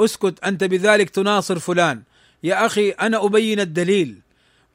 [0.05, 2.03] اسكت أنت بذلك تناصر فلان.
[2.43, 4.19] يا أخي أنا أبين الدليل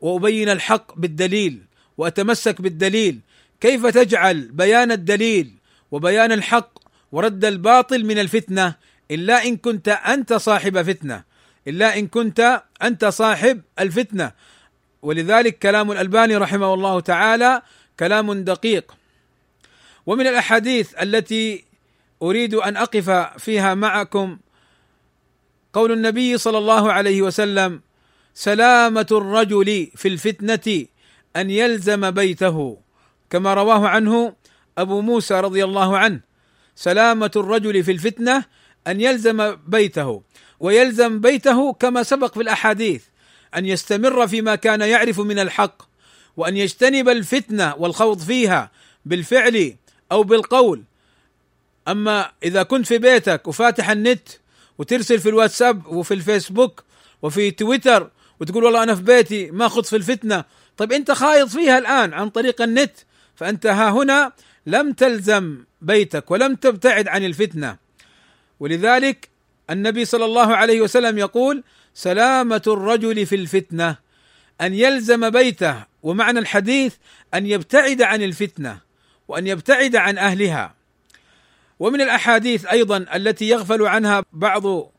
[0.01, 1.61] وأبين الحق بالدليل
[1.97, 3.19] وأتمسك بالدليل.
[3.61, 5.51] كيف تجعل بيان الدليل
[5.91, 6.79] وبيان الحق
[7.11, 8.75] ورد الباطل من الفتنة
[9.11, 11.23] إلا إن كنت أنت صاحب فتنة؟
[11.67, 14.31] إلا إن كنت أنت صاحب الفتنة.
[15.01, 17.61] ولذلك كلام الألباني رحمه الله تعالى
[17.99, 18.95] كلام دقيق.
[20.05, 21.65] ومن الأحاديث التي
[22.21, 24.37] أريد أن أقف فيها معكم
[25.73, 27.81] قول النبي صلى الله عليه وسلم
[28.33, 30.85] سلامة الرجل في الفتنة
[31.35, 32.77] أن يلزم بيته.
[33.29, 34.35] كما رواه عنه
[34.77, 36.19] أبو موسى رضي الله عنه
[36.75, 38.43] سلامة الرجل في الفتنة
[38.87, 40.23] أن يلزم بيته.
[40.59, 43.03] ويلزم بيته كما سبق في الأحاديث
[43.55, 45.81] أن يستمر فيما كان يعرف من الحق
[46.37, 48.71] وأن يجتنب الفتنة والخوض فيها
[49.05, 49.75] بالفعل
[50.11, 50.83] أو بالقول.
[51.87, 54.29] أما إذا كنت في بيتك وفاتح النت
[54.77, 56.83] وترسل في الواتساب وفي الفيسبوك
[57.21, 60.43] وفي تويتر وتقول والله أنا في بيتي ما خض في الفتنة
[60.77, 62.91] طيب أنت خايض فيها الآن عن طريق النت
[63.35, 64.31] فأنت ها هنا
[64.65, 67.77] لم تلزم بيتك ولم تبتعد عن الفتنة.
[68.59, 69.29] ولذلك
[69.69, 73.95] النبي صلى الله عليه وسلم يقول سلامة الرجل في الفتنة
[74.61, 76.95] أن يلزم بيته ومعنى الحديث
[77.33, 78.79] أن يبتعد عن الفتنة
[79.27, 80.73] وأن يبتعد عن أهلها.
[81.79, 84.91] ومن الأحاديث أيضا التي يغفل عنها بعض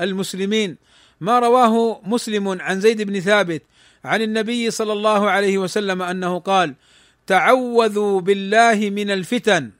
[0.00, 0.76] المسلمين
[1.20, 3.62] ما رواه مسلم عن زيد بن ثابت
[4.04, 6.74] عن النبي صلى الله عليه وسلم أنه قال
[7.26, 9.70] تعوذوا بالله من الفتن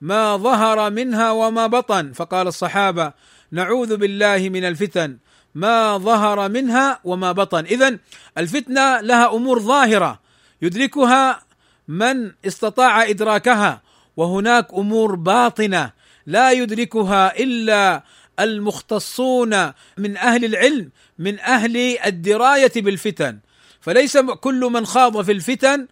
[0.00, 2.12] ما ظهر منها وما بطن.
[2.12, 3.12] فقال الصحابة
[3.54, 5.18] نعوذ بالله من الفتن.
[5.54, 7.64] ما ظهر منها وما بطن.
[7.64, 7.98] اذا
[8.38, 10.20] الفتنة لها أمور ظاهرة.
[10.62, 11.42] يدركها
[11.88, 13.82] من استطاع إدراكها.
[14.16, 15.90] وهناك أمور باطنة.
[16.26, 18.02] لا يدركها إلا
[18.40, 23.38] المختصون من أهل العلم من أهل الدراية بالفتن.
[23.80, 25.86] فليس كل من خاض في الفتن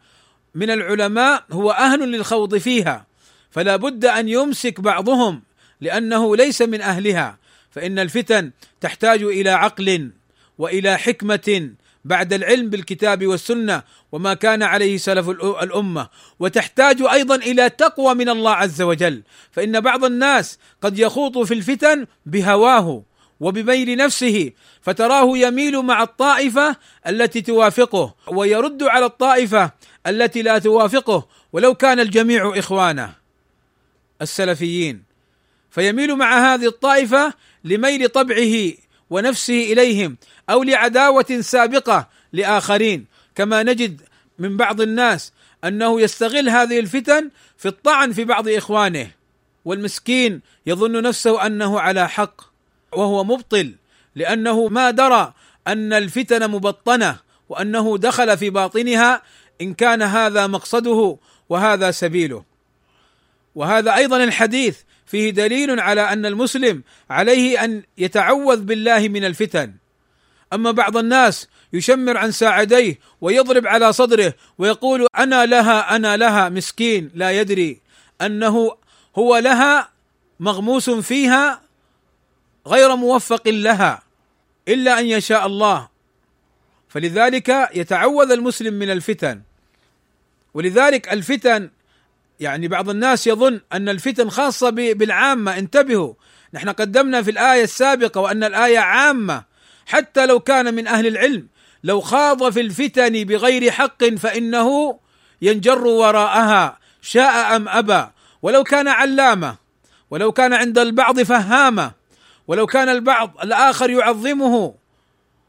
[0.55, 3.07] من العلماء هو أهل للخوض فيها.
[3.51, 5.43] فلا بد أن يمسك بعضهم
[5.81, 7.42] لأنه ليس من أهلها.
[7.73, 10.11] فإن الفتن تحتاج إلى عقل
[10.59, 11.71] وإلى حكمة
[12.05, 13.83] بعد العلم بالكتاب والسنة
[14.13, 15.29] وما كان عليه سلف
[15.63, 16.09] الأمة.
[16.41, 19.23] وتحتاج أيضا إلى تقوى من الله عز وجل.
[19.51, 23.03] فإن بعض الناس قد يخوض في الفتن بهواه
[23.41, 24.51] وبميل نفسه
[24.83, 29.71] فتراه يميل مع الطائفة التي توافقه ويرد على الطائفة
[30.07, 31.29] التي لا توافقه.
[31.53, 33.15] ولو كان الجميع إخوانه
[34.23, 35.13] السلفيين.
[35.71, 38.73] فيميل مع هذه الطائفة لميل طبعه
[39.11, 40.17] ونفسه إليهم
[40.51, 43.07] أو لعداوة سابقة لآخرين.
[43.35, 44.01] كما نجد
[44.39, 45.33] من بعض الناس
[45.65, 49.11] أنه يستغل هذه الفتن في الطعن في بعض إخوانه
[49.65, 52.41] والمسكين يظن نفسه أنه على حق
[52.93, 53.75] وهو مبطل
[54.15, 55.33] لأنه ما درى
[55.67, 57.17] أن الفتن مبطنة
[57.49, 59.23] وأنه دخل في باطنها
[59.61, 61.17] إن كان هذا مقصده
[61.49, 62.45] وهذا سبيله.
[63.55, 64.79] وهذا أيضا الحديث
[65.13, 69.75] فيه دليل على أن المسلم عليه أن يتعوذ بالله من الفتن.
[70.53, 77.11] أما بعض الناس يشمر عن ساعديه ويضرب على صدره ويقول أنا لها أنا لها مسكين
[77.15, 77.81] لا يدري.
[78.21, 78.77] أنه
[79.19, 79.89] هو لها
[80.41, 81.63] مغموس فيها
[82.67, 84.03] غير موفق لها
[84.69, 85.89] إلا أن يشاء الله.
[86.89, 89.43] فلذلك يتعوذ المسلم من الفتن.
[90.55, 91.71] ولذلك الفتن
[92.43, 96.15] يعني بعض الناس يظن أن الفتن خاصة بالعامة انتبهوا.
[96.55, 99.45] نحن قدمنا في الآية السابقة وأن الآية عامة
[99.87, 101.49] حتى لو كان من أهل العلم.
[101.85, 104.99] لو خاض في الفتن بغير حق فإنه
[105.43, 108.07] ينجر وراءها شاء أم أبى.
[108.43, 109.57] ولو كان علامة
[110.11, 111.93] ولو كان عند البعض فهامة.
[112.47, 114.75] ولو كان البعض الآخر يعظمه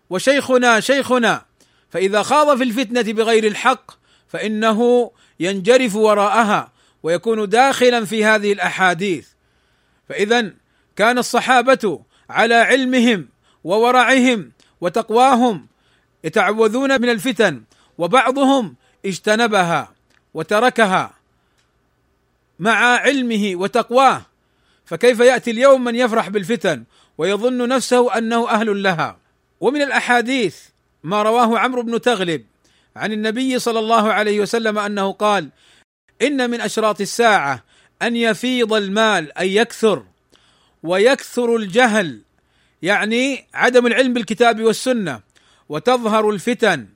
[0.09, 1.41] وشيخنا شيخنا.
[1.89, 3.91] فإذا خاض في الفتنة بغير الحق
[4.27, 6.72] فإنه ينجرف وراءها.
[7.03, 9.27] ويكون داخلا في هذه الأحاديث.
[10.09, 10.53] فاذا
[10.95, 13.27] كان الصحابة على علمهم
[13.63, 14.51] وورعهم
[14.81, 15.67] وتقواهم
[16.23, 17.63] يتعوذون من الفتن
[17.97, 18.75] وبعضهم
[19.05, 19.93] اجتنبها
[20.33, 21.13] وتركها
[22.59, 24.21] مع علمه وتقواه.
[24.85, 26.83] فكيف يأتي اليوم من يفرح بالفتن
[27.17, 29.17] ويظن نفسه أنه أهل لها؟
[29.61, 30.57] ومن الأحاديث
[31.03, 32.45] ما رواه عمرو بن تغلب
[32.95, 35.49] عن النبي صلى الله عليه وسلم أنه قال
[36.21, 37.63] إن من أشراط الساعة
[38.01, 40.05] أن يفيض المال أي يكثر
[40.83, 42.21] ويكثر الجهل
[42.81, 45.21] يعني عدم العلم بالكتاب والسنة
[45.69, 46.87] وتظهر الفتن.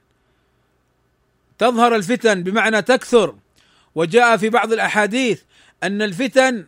[1.57, 3.35] تظهر الفتن بمعنى تكثر.
[3.95, 5.41] وجاء في بعض الأحاديث
[5.83, 6.67] أن الفتن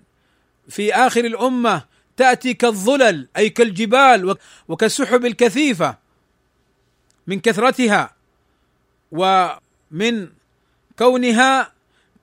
[0.69, 1.85] في آخر الأمة
[2.17, 4.35] تأتي كالظلل أي كالجبال
[4.67, 5.97] وكالسحب الكثيفة
[7.27, 8.15] من كثرتها
[9.11, 10.29] ومن
[10.99, 11.73] كونها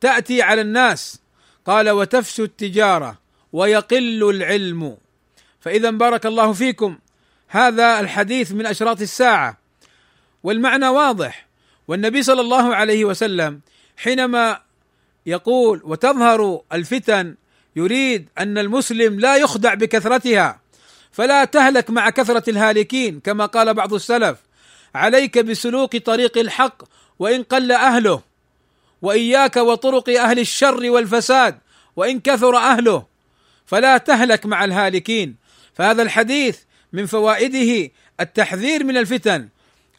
[0.00, 1.20] تأتي على الناس.
[1.66, 3.18] قال وتفشو التجارة
[3.52, 4.96] ويقل العلم.
[5.60, 6.98] فإذا بارك الله فيكم.
[7.48, 9.58] هذا الحديث من أشراط الساعة.
[10.42, 11.46] والمعنى واضح.
[11.88, 13.60] والنبي صلى الله عليه وسلم
[13.96, 14.60] حينما
[15.26, 17.34] يقول وتظهر الفتن
[17.76, 20.60] يريد أن المسلم لا يخدع بكثرتها.
[21.12, 23.20] فلا تهلك مع كثرة الهالكين.
[23.20, 24.38] كما قال بعض السلف
[24.94, 26.82] عليك بسلوك طريق الحق
[27.18, 28.22] وإن قل أهله.
[29.06, 31.58] وإياك وطرق أهل الشر والفساد
[31.96, 33.06] وإن كثر أهله
[33.66, 35.36] فلا تهلك مع الهالكين.
[35.74, 36.58] فهذا الحديث
[36.92, 37.90] من فوائده
[38.20, 39.48] التحذير من الفتن.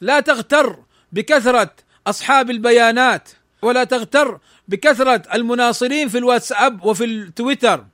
[0.00, 0.76] لا تغتر
[1.12, 1.70] بكثرة
[2.06, 3.28] أصحاب البيانات
[3.62, 4.38] ولا تغتر
[4.68, 7.84] بكثرة المناصرين في الواتساب وفي التويتر.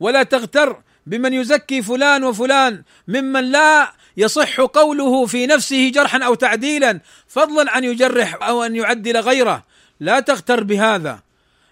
[0.00, 7.00] ولا تغتر بمن يزكي فلان وفلان ممن لا يصح قوله في نفسه جرحا أو تعديلا
[7.28, 9.71] فضلا عن يجرح أو أن يعدل غيره.
[10.02, 11.20] لا تغتر بهذا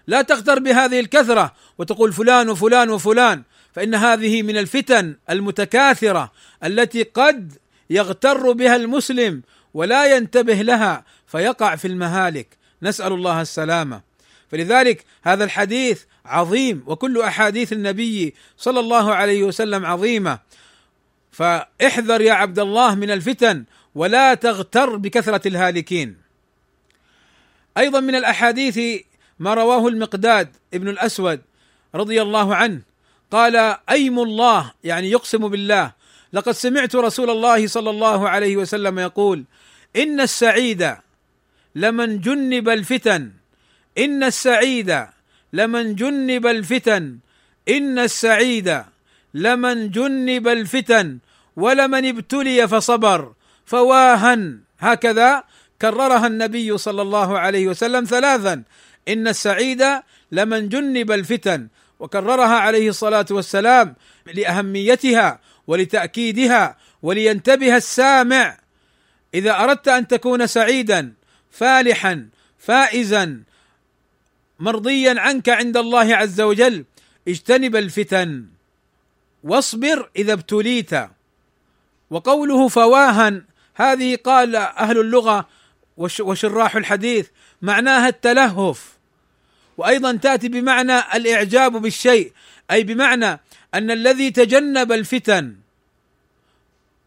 [0.07, 6.31] لا تغتر بهذه الكثرة وتقول فلان وفلان وفلان فإن هذه من الفتن المتكاثرة
[6.63, 7.53] التي قد
[7.89, 9.41] يغتر بها المسلم
[9.73, 12.57] ولا ينتبه لها فيقع في المهالك.
[12.83, 14.01] نسأل الله السلامة.
[14.51, 20.39] فلذلك هذا الحديث عظيم وكل أحاديث النبي صلى الله عليه وسلم عظيمة.
[21.31, 23.63] فاحذر يا عبد الله من الفتن
[23.95, 26.30] ولا تغتر بكثرة الهالكين.
[27.77, 29.03] أيضا من الأحاديث
[29.39, 31.41] ما رواه المقداد ابن الأسود
[31.95, 32.81] رضي الله عنه.
[33.31, 35.91] قال أيم الله يعني يقسم بالله.
[36.33, 39.43] لقد سمعت رسول الله صلى الله عليه وسلم يقول
[39.95, 40.95] إن السعيد
[41.75, 43.31] لمن جنب الفتن.
[43.97, 45.05] إن السعيد
[45.53, 47.17] لمن جنب الفتن.
[47.69, 48.83] إن السعيد
[49.33, 51.17] لمن جنب الفتن.
[51.55, 53.33] ولمن ابتلي فصبر.
[53.65, 55.43] فواها هكذا
[55.81, 58.63] كررها النبي صلى الله عليه وسلم ثلاثا.
[59.07, 59.83] إن السعيد
[60.31, 61.67] لمن جنب الفتن.
[61.99, 63.95] وكررها عليه الصلاة والسلام
[64.33, 68.57] لأهميتها ولتأكيدها ولينتبه السامع.
[69.33, 71.13] إذا أردت أن تكون سعيدا
[71.51, 73.43] فالحا فائزا
[74.59, 76.85] مرضيا عنك عند الله عز وجل
[77.27, 78.45] اجتنب الفتن.
[79.43, 80.93] واصبر إذا ابتليت.
[82.09, 83.41] وقوله فواها
[83.75, 85.47] هذه قال أهل اللغة
[85.97, 87.27] وشراح الحديث؟
[87.61, 88.91] معناها التلهف.
[89.77, 92.33] وأيضا تأتي بمعنى الإعجاب بالشيء
[92.71, 93.39] أي بمعنى
[93.73, 95.55] أن الذي تجنب الفتن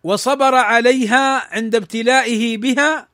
[0.05, 3.09] وصبر عليها عند ابتلائه بها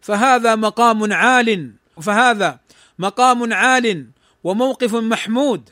[0.00, 2.58] فهذا مقام عال فهذا
[2.98, 4.06] مقام عال
[4.44, 5.70] وموقف محمود.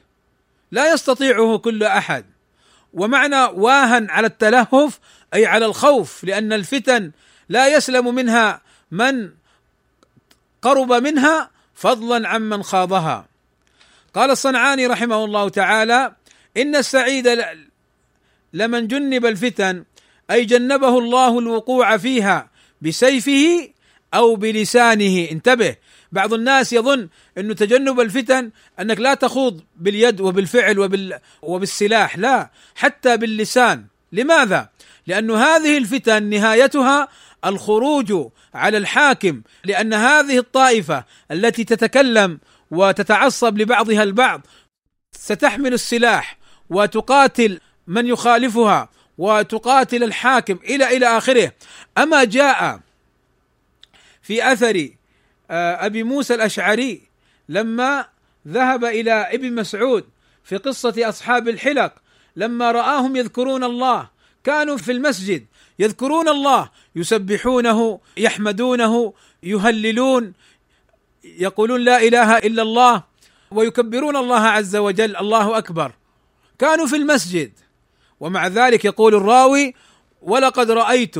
[0.70, 2.24] لا يستطيعه كل أحد.
[2.92, 5.00] ومعنى واهن على التلهف
[5.34, 7.12] أي على الخوف لأن الفتن
[7.48, 8.60] لا يسلم منها
[8.90, 9.30] من
[10.62, 13.26] قرب منها فضلا عمن خاضها.
[14.14, 16.12] قال الصنعاني رحمه الله تعالى
[16.56, 17.38] إن السعيد
[18.52, 19.84] لمن جنب الفتن
[20.30, 22.50] أي جنبه الله الوقوع فيها
[22.82, 23.68] بسيفه
[24.14, 25.28] أو بلسانه.
[25.30, 25.76] انتبه
[26.12, 27.08] بعض الناس يظن
[27.38, 33.84] إنه تجنب الفتن أنك لا تخوض باليد وبالفعل وبال وبالسلاح لا حتى باللسان.
[34.12, 34.68] لماذا؟
[35.06, 37.08] لأن هذه الفتن نهايتها
[37.46, 42.40] الخروج على الحاكم لأن هذه الطائفة التي تتكلم
[42.70, 44.46] وتتعصب لبعضها البعض
[45.12, 46.38] ستحمل السلاح
[46.70, 48.88] وتقاتل من يخالفها
[49.18, 51.52] وتقاتل الحاكم إلى إلى آخره.
[51.98, 52.80] أما جاء
[54.22, 54.88] في أثر
[55.50, 57.02] آه، أبي موسى الأشعري
[57.48, 58.06] لما
[58.48, 60.04] ذهب إلى ابن مسعود
[60.44, 61.94] في قصة أصحاب الحلق
[62.36, 64.08] لما رآهم يذكرون الله
[64.44, 65.46] كانوا في المسجد
[65.78, 69.12] يذكرون الله يسبحونه يحمدونه
[69.42, 70.32] يهللون
[71.24, 73.02] يقولون لا إله إلا الله
[73.50, 75.92] ويكبرون الله عز وجل الله أكبر.
[76.58, 77.52] كانوا في المسجد
[78.20, 79.74] ومع ذلك يقول الراوي
[80.22, 81.14] ولقد رأيت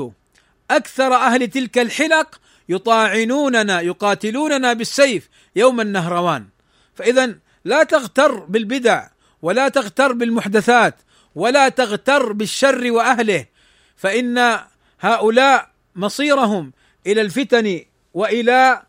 [0.71, 6.47] أكثر أهل تلك الحلق يطاعنوننا يقاتلوننا بالسيف يوم النهروان.
[6.95, 7.35] فاذا
[7.65, 9.09] لا تغتر بالبدع
[9.43, 10.95] ولا تغتر بالمحدثات
[11.35, 13.54] ولا تغتر بالشر وأهله.
[13.97, 14.59] فإن
[15.01, 16.73] هؤلاء مصيرهم
[17.07, 17.81] إلى الفتن
[18.15, 18.83] وإلى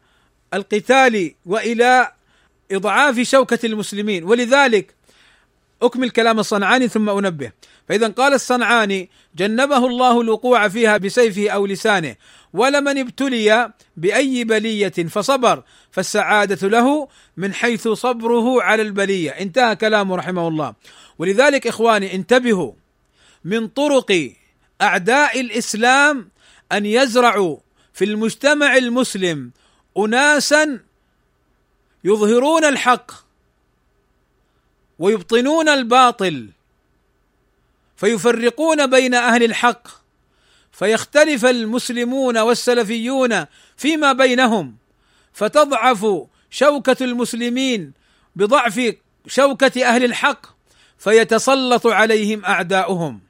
[0.53, 2.11] القتال وإلى
[2.71, 4.23] إضعاف شوكة المسلمين.
[4.23, 4.95] ولذلك
[5.81, 7.51] أكمل كلام الصنعاني ثم أنبه.
[7.89, 12.15] فإذا قال الصنعاني جنبه الله الوقوع فيها بسيفه أو لسانه
[12.53, 19.29] ولمن ابتلي بأي بلية فصبر فالسعادة له من حيث صبره على البلية.
[19.29, 20.73] انتهى كلامه رحمه الله.
[21.19, 22.73] ولذلك إخواني انتبهوا
[23.43, 24.31] من طرق
[24.81, 26.29] أعداء الإسلام
[26.71, 27.57] أن يزرعوا
[27.93, 29.51] في المجتمع المسلم
[29.97, 30.79] اناسا
[32.03, 33.11] يظهرون الحق
[34.99, 36.49] ويبطنون الباطل
[37.97, 39.87] فيفرقون بين أهل الحق
[40.71, 43.45] فيختلف المسلمون والسلفيون
[43.77, 44.77] فيما بينهم
[45.33, 46.05] فتضعف
[46.49, 47.93] شوكة المسلمين
[48.35, 48.93] بضعف
[49.27, 50.45] شوكة أهل الحق
[50.97, 53.24] فيتسلط عليهم أعداؤهم.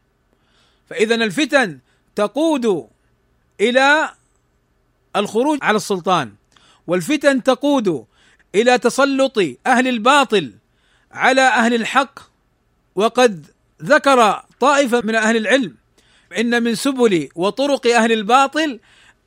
[0.90, 1.80] فاذا الفتن
[2.16, 2.88] تقود
[3.62, 4.10] إلى
[5.16, 6.34] الخروج على السلطان
[6.88, 8.06] والفتن تقود
[8.56, 10.54] إلى تسلط أهل الباطل
[11.12, 12.20] على أهل الحق
[12.96, 13.48] وقد
[13.84, 15.76] ذكر طائفة من أهل العلم
[16.40, 18.80] إن من سبل وطرق أهل الباطل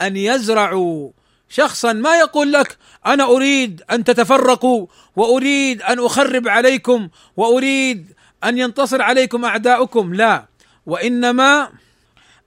[0.03, 1.11] أن يزرعوا.
[1.49, 4.87] شخصا ما يقول لك أنا أريد أن تتفرقوا
[5.17, 10.49] وأريد أن أخرب عليكم وأريد أن ينتصر عليكم أعداؤكم لا.
[10.89, 11.71] وإنما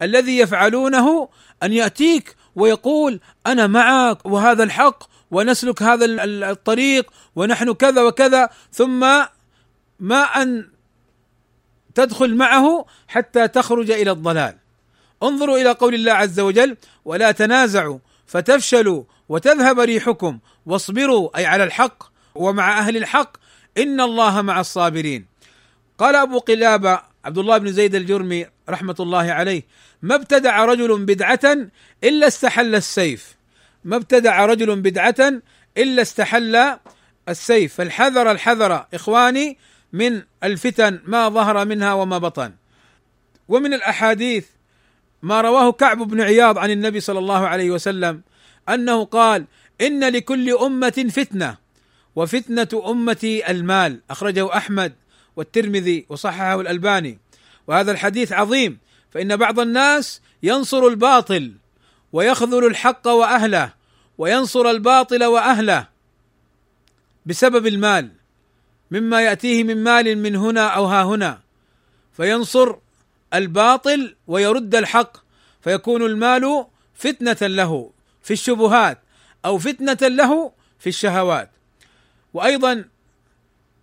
[0.01, 1.29] الذي يفعلونه
[1.63, 8.99] أن يأتيك ويقول أنا معك وهذا الحق ونسلك هذا الطريق ونحن كذا وكذا ثم
[9.99, 10.69] ما أن
[11.95, 14.57] تدخل معه حتى تخرج إلى الضلال.
[15.23, 22.03] انظروا إلى قول الله عز وجل ولا تنازعوا فتفشلوا وتذهب ريحكم واصبروا أي على الحق
[22.35, 23.37] ومع أهل الحق.
[23.77, 25.25] إن الله مع الصابرين.
[25.97, 29.63] قال أبو قلابة عبد الله بن زيد الجرمي رحمة الله عليه
[30.01, 31.57] ما ابتدع رجل بدعة
[32.03, 33.35] إلا استحل السيف.
[33.85, 35.41] ما ابتدع رجل بدعة
[35.77, 36.77] إلا استحل
[37.29, 37.73] السيف.
[37.73, 39.57] فالحذر الحذر إخواني
[39.93, 42.51] من الفتن ما ظهر منها وما بطن.
[43.47, 44.45] ومن الأحاديث
[45.21, 48.21] ما رواه كعب بن عياض عن النبي صلى الله عليه وسلم
[48.69, 49.45] أنه قال
[49.81, 51.57] إن لكل أمة فتنة
[52.15, 53.99] وفتنة أمتي المال.
[54.09, 54.93] أخرجه أحمد.
[55.35, 57.19] والترمذي وصححه الألباني.
[57.67, 58.77] وهذا الحديث عظيم
[59.11, 61.53] فإن بعض الناس ينصر الباطل
[62.13, 63.73] ويخذل الحق وأهله
[64.17, 65.87] وينصر الباطل وأهله
[67.25, 68.09] بسبب المال
[68.91, 71.39] مما يأتيه من مال من هنا أو ها هنا.
[72.17, 72.75] فينصر
[73.33, 75.17] الباطل ويرد الحق
[75.61, 76.65] فيكون المال
[76.95, 77.91] فتنة له
[78.23, 78.99] في الشبهات
[79.45, 81.49] أو فتنة له في الشهوات.
[82.33, 82.85] وأيضا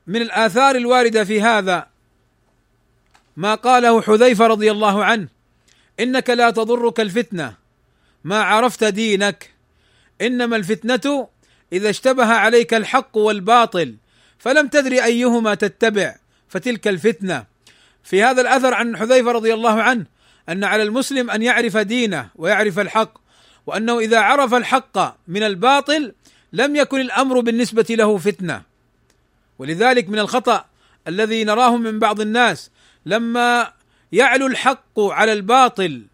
[0.08, 1.86] من الآثار الواردة في هذا
[3.36, 5.28] ما قاله حذيفة رضي الله عنه.
[6.00, 7.54] إنك لا تضرك الفتنة.
[8.24, 9.50] ما عرفت دينك.
[10.20, 11.28] إنما الفتنة
[11.72, 13.96] إذا اشتبه عليك الحق والباطل.
[14.38, 16.16] فلم تدري أيهما تتبع
[16.48, 17.44] فتلك الفتنة.
[18.02, 20.06] في هذا الأثر عن حذيفة رضي الله عنه
[20.48, 23.18] أن على المسلم أن يعرف دينه ويعرف الحق
[23.66, 26.14] وأنه إذا عرف الحق من الباطل
[26.52, 28.67] لم يكن الأمر بالنسبة له فتنة.
[29.58, 30.64] ولذلك من الخطأ
[31.08, 32.70] الذي نراه من بعض الناس
[33.06, 33.72] لما
[34.12, 36.06] يعلو الحق على الباطل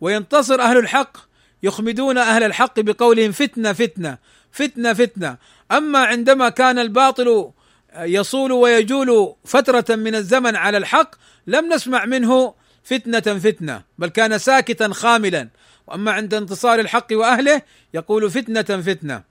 [0.00, 1.16] وينتصر أهل الحق
[1.62, 4.18] يخمدون أهل الحق بقولهم فتنة فتنة
[4.52, 5.36] فتنة فتنة.
[5.72, 7.50] أما عندما كان الباطل
[7.96, 11.14] يصول ويجول فترة من الزمن على الحق
[11.46, 12.54] لم نسمع منه
[12.84, 15.48] فتنة فتنة بل كان ساكتا خاملا.
[15.86, 17.62] وأما عند انتصار الحق وأهله
[17.94, 19.22] يقول فتنة فتنة.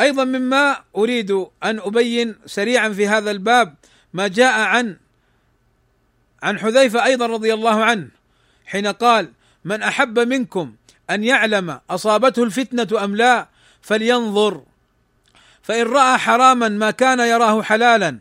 [0.00, 1.30] أيضا مما أريد
[1.64, 3.74] أن أبين سريعا في هذا الباب
[4.12, 4.96] ما جاء عن
[6.42, 8.08] عن حذيفة أيضا رضي الله عنه
[8.66, 9.32] حين قال
[9.64, 10.74] من أحب منكم
[11.10, 13.48] أن يعلم أصابته الفتنة أم لا
[13.82, 14.62] فلينظر
[15.62, 18.18] فإن رأى حراما ما كان يراه حلالا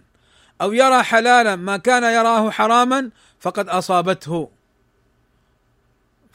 [0.61, 3.09] أو يرى حلالا ما كان يراه حراما
[3.39, 4.49] فقد أصابته.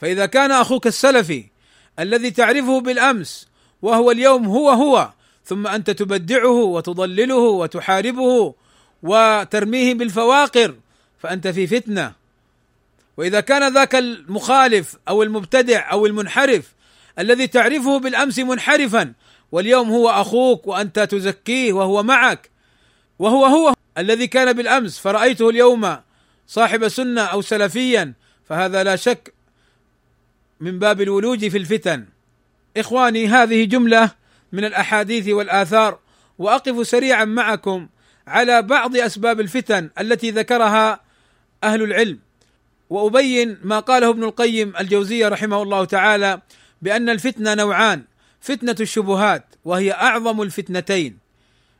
[0.01, 1.45] فإذا كان أخوك السلفي
[1.99, 3.47] الذي تعرفه بالأمس
[3.81, 5.11] وهو اليوم هو هو
[5.47, 8.53] ثم أنت تبدعه وتضلله وتحاربه
[9.03, 10.75] وترميه بالفواقر
[11.19, 12.13] فأنت في فتنة.
[13.17, 16.73] وإذا كان ذاك المخالف أو المبتدع أو المنحرف
[17.19, 19.13] الذي تعرفه بالأمس منحرفا
[19.51, 22.49] واليوم هو أخوك وأنت تزكيه وهو معك
[23.19, 25.97] وهو هو الذي كان بالأمس فرأيته اليوم
[26.47, 28.13] صاحب سنة أو سلفيا
[28.45, 29.33] فهذا لا شك
[30.59, 32.05] من باب الولوج في الفتن.
[32.77, 34.11] إخواني هذه جملة
[34.51, 35.99] من الأحاديث والآثار
[36.37, 37.87] وأقف سريعا معكم
[38.27, 40.99] على بعض أسباب الفتن التي ذكرها
[41.63, 42.19] أهل العلم.
[42.89, 46.41] وأبين ما قاله ابن القيم الجوزية رحمه الله تعالى
[46.81, 48.03] بأن الفتنه نوعان
[48.41, 51.17] فتنة الشبهات وهي أعظم الفتنتين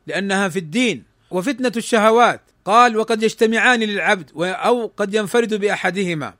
[0.07, 2.41] لأنها في الدين وفتنة الشهوات.
[2.68, 6.34] قال وقد يجتمعان للعبد أو قد ينفرد بأحدهما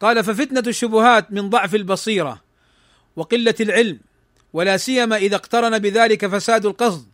[0.00, 2.42] قال ففتنة الشبهات من ضعف البصيرة
[3.16, 4.00] وقلة العلم
[4.52, 7.06] ولا سيما إذا اقترن بذلك فساد القصد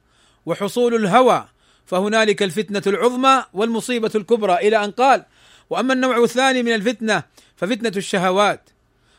[0.47, 1.47] وحصول الهوى
[1.87, 5.25] فهنالك الفتنة العظمى والمصيبة الكبرى إلى أن قال
[5.71, 7.23] وأما النوع الثاني من الفتنة
[7.57, 8.71] ففتنة الشهوات.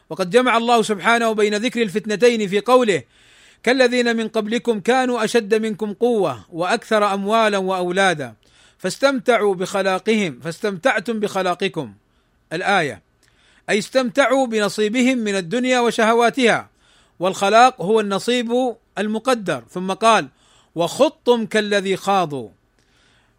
[0.09, 3.03] وقد جمع الله سبحانه بين ذكر الفتنتين في قوله
[3.63, 8.33] كالذين من قبلكم كانوا أشد منكم قوة وأكثر أموالا وأولادا
[8.77, 11.93] فاستمتعوا بخلاقهم فاستمتعتم بخلاقكم.
[12.53, 13.01] الآية
[13.69, 16.69] أي استمتعوا بنصيبهم من الدنيا وشهواتها
[17.19, 19.63] والخلاق هو النصيب المقدر.
[19.69, 20.27] ثم قال
[20.75, 22.49] وخضتم كالذي خاضوا.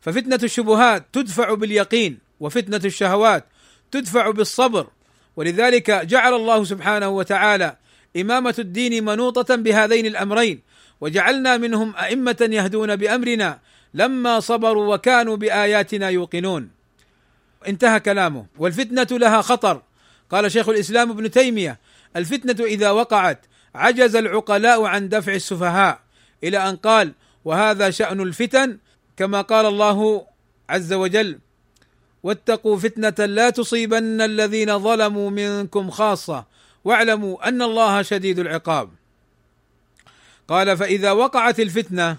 [0.01, 3.45] ففتنة الشبهات تدفع باليقين وفتنة الشهوات
[3.91, 4.87] تدفع بالصبر.
[5.37, 7.77] ولذلك جعل الله سبحانه وتعالى
[8.17, 10.61] إمامة الدين منوطة بهذين الأمرين
[11.01, 13.59] وجعلنا منهم أئمة يهدون بأمرنا
[13.95, 16.71] لما صبروا وكانوا بآياتنا يوقنون.
[17.69, 18.47] انتهى كلامه.
[18.59, 19.83] والفتنة لها خطر.
[20.31, 21.79] قال شيخ الإسلام ابن تيمية
[22.17, 23.47] الفتنة إذا وقعت
[23.77, 26.01] عجز العقلاء عن دفع السفهاء
[26.45, 27.13] إلى أن قال
[27.45, 28.79] وهذا شأن الفتن
[29.17, 30.27] كما قال الله
[30.69, 31.39] عز وجل
[32.23, 36.45] واتقوا فتنة لا تصيبن الذين ظلموا منكم خاصة
[36.85, 38.91] واعلموا أن الله شديد العقاب.
[40.49, 42.17] قال فإذا وقعت الفتنة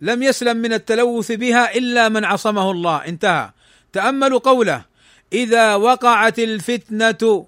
[0.00, 2.96] لم يسلم من التلوث بها إلا من عصمه الله.
[2.96, 3.50] انتهى.
[3.92, 4.84] تأملوا قوله
[5.32, 7.46] إذا وقعت الفتنة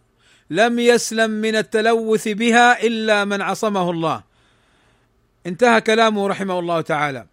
[0.51, 4.23] لم يسلم من التلوث بها إلا من عصمه الله.
[5.47, 7.27] انتهى كلامه رحمه الله تعالى.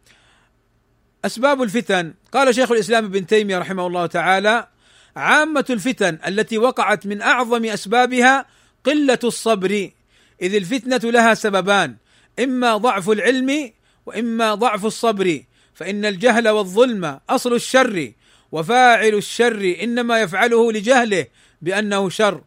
[1.26, 2.14] أسباب الفتن.
[2.34, 4.68] قال شيخ الإسلام ابن تيمية رحمه الله تعالى
[5.16, 8.46] عامة الفتن التي وقعت من أعظم أسبابها
[8.84, 9.90] قلة الصبر
[10.42, 11.96] إذ الفتنة لها سببان
[12.40, 13.72] إما ضعف العلم
[14.06, 15.44] وإما ضعف الصبر
[15.74, 18.12] فإن الجهل والظلم أصل الشر
[18.52, 21.28] وفاعل الشر إنما يفعله لجهله
[21.62, 22.42] بأنه شر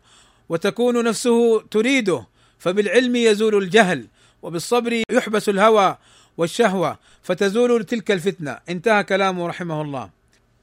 [0.49, 2.26] وتكون نفسه تريده
[2.59, 4.07] فبالعلم يزول الجهل
[4.42, 5.99] وبالصبر يحبس الهوى
[6.36, 8.59] والشهوة فتزول تلك الفتنة.
[8.68, 10.11] انتهى كلامه رحمه الله.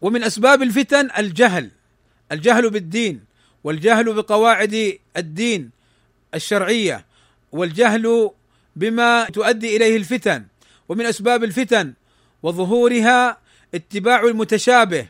[0.02, 1.72] ومن أسباب الفتن الجهل
[2.32, 3.24] الجهل بالدين
[3.64, 5.70] والجهل بقواعد الدين
[6.36, 7.06] الشرعية
[7.52, 8.32] والجهل
[8.76, 10.46] بما تؤدي إليه الفتن.
[10.90, 11.94] ومن أسباب الفتن
[12.44, 13.38] وظهورها
[13.76, 15.08] اتباع المتشابه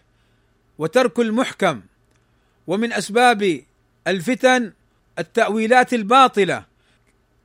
[0.78, 1.82] وترك المحكم.
[2.68, 3.62] ومن أسباب
[4.08, 4.74] الفتن
[5.20, 6.66] التأويلات الباطلة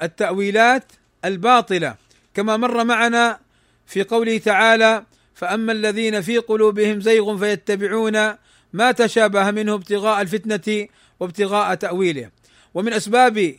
[0.02, 0.92] التأويلات
[1.24, 1.94] الباطلة.
[2.34, 3.40] كما مر معنا
[3.86, 5.04] في قوله تعالى
[5.34, 8.34] فأما الذين في قلوبهم زيغ فيتبعون
[8.72, 10.88] ما تشابه منه ابتغاء الفتنة
[11.20, 12.30] وابتغاء تأويله.
[12.74, 13.54] ومن أسباب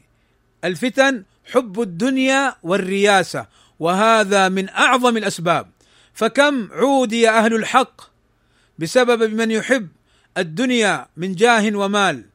[0.63, 3.45] الفتن حب الدنيا والرياسة
[3.79, 5.71] وهذا من أعظم الأسباب.
[6.13, 8.01] فكم عودي أهل الحق
[8.79, 9.87] بسبب من يحب
[10.37, 12.28] الدنيا من جاه ومال؟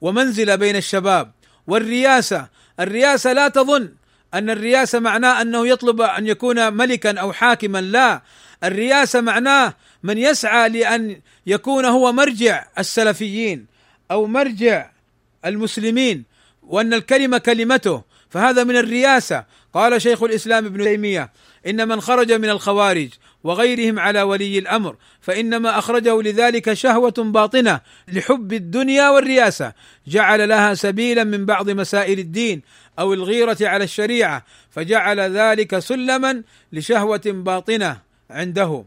[0.00, 1.32] ومنزلة بين الشباب.
[1.66, 2.48] والرياسة
[2.80, 3.88] الرياسة لا تظن
[4.34, 8.22] أن الرياسة معناه أنه يطلب أن يكون ملكا أو حاكما لا.
[8.64, 13.66] الرياسة معناه من يسعى لأن يكون هو مرجع السلفيين
[14.10, 14.90] أو مرجع
[15.44, 16.24] المسلمين
[16.62, 18.02] وأن الكلمة كلمته.
[18.30, 19.44] فهذا من الرياسة.
[19.74, 21.30] قال شيخ الإسلام ابن تيمية
[21.66, 23.08] إن من خرج من الخوارج
[23.46, 29.72] وغيرهم على ولي الأمر فإنما أخرجه لذلك شهوة باطنة لحب الدنيا والرياسة.
[30.06, 32.62] جعل لها سبيلا من بعض مسائل الدين
[32.98, 36.42] أو الغيرة على الشريعة فجعل ذلك سلما
[36.72, 38.84] لشهوة باطنة عنده.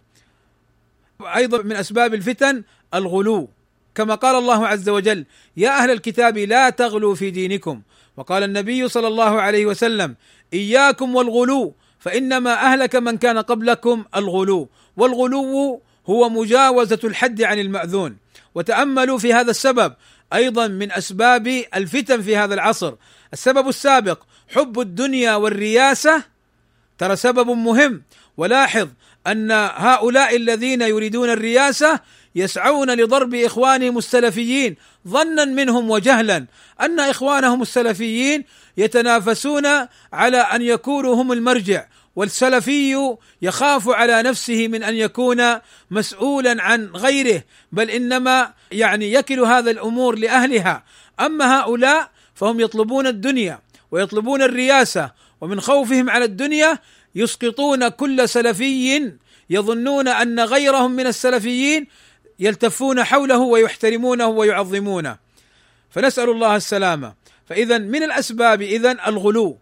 [1.22, 3.50] أيضا من أسباب الفتن الغلو.
[3.96, 5.26] كما قال الله عز وجل
[5.58, 7.82] يا أهل الكتاب لا تغلوا في دينكم
[8.18, 10.16] وقال النبي صلى الله عليه وسلم
[10.54, 18.18] إياكم والغلو فإنما أهلك من كان قبلكم الغلو والغلو هو مجاوزة الحد عن المأذون.
[18.56, 19.94] وتأملوا في هذا السبب
[20.34, 22.94] أيضا من أسباب الفتن في هذا العصر.
[23.34, 24.24] السبب السابق
[24.56, 26.24] حب الدنيا والرياسة
[26.98, 28.04] ترى سبب مهم.
[28.38, 28.88] ولاحظ
[29.28, 32.00] أن هؤلاء الذين يريدون الرياسة
[32.36, 34.76] يسعون لضرب اخوانهم السلفيين
[35.08, 36.46] ظنا منهم وجهلا.
[36.82, 38.44] أن إخوانهم السلفيين
[38.78, 39.66] يتنافسون
[40.14, 45.44] على أن يكونوا هم المرجع والسلفي يخاف على نفسه من أن يكون
[45.92, 50.84] مسؤولا عن غيره بل إنما يعني يكل هذا الأمور لأهلها.
[51.20, 53.60] أما هؤلاء فهم يطلبون الدنيا
[53.92, 55.12] ويطلبون الرياسه
[55.42, 56.80] ومن خوفهم على الدنيا
[57.16, 59.12] يسقطون كل سلفي
[59.50, 61.88] يظنون أن غيرهم من السلفيين
[62.40, 65.18] يلتفون حوله ويحترمونه ويعظمونه.
[65.90, 67.14] فنسأل الله السلامة.
[67.50, 69.58] فاذا من الأسباب اذا الغلو.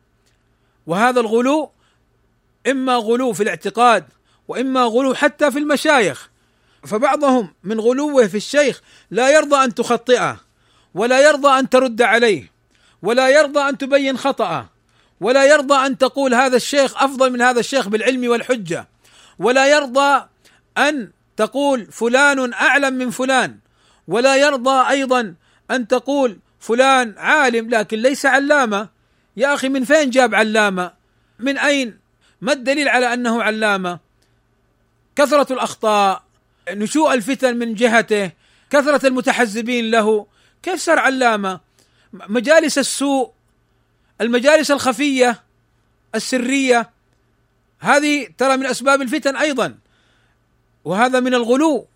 [0.88, 1.72] وهذا الغلو
[2.68, 4.06] إما غلو في الاعتقاد
[4.48, 6.30] وإما غلو حتى في المشايخ.
[6.88, 10.40] فبعضهم من غلوه في الشيخ لا يرضى أن تخطئه
[10.94, 12.52] ولا يرضى أن ترد عليه
[13.02, 14.70] ولا يرضى أن تبين خطأه
[15.22, 18.88] ولا يرضى أن تقول هذا الشيخ أفضل من هذا الشيخ بالعلم والحجة
[19.40, 20.26] ولا يرضى
[20.78, 23.60] أن تقول فلان أعلم من فلان
[24.08, 25.36] ولا يرضى أيضا
[25.72, 28.90] أن تقول فلان عالم لكن ليس علامة
[29.38, 30.94] يا أخي من فين جاب علامة؟
[31.40, 32.00] من أين؟
[32.42, 34.00] ما الدليل على أنه علامة؟
[35.16, 36.24] كثرة الأخطاء
[36.70, 38.32] نشوء الفتن من جهته
[38.70, 40.28] كثرة المتحزبين له
[40.64, 41.60] كيف صار علامة؟
[42.14, 43.32] مجالس السوء
[44.22, 45.44] المجالس الخفية
[46.16, 46.90] السرية
[47.80, 49.78] هذه ترى من أسباب الفتن أيضا
[50.88, 51.88] وهذا من الغلو.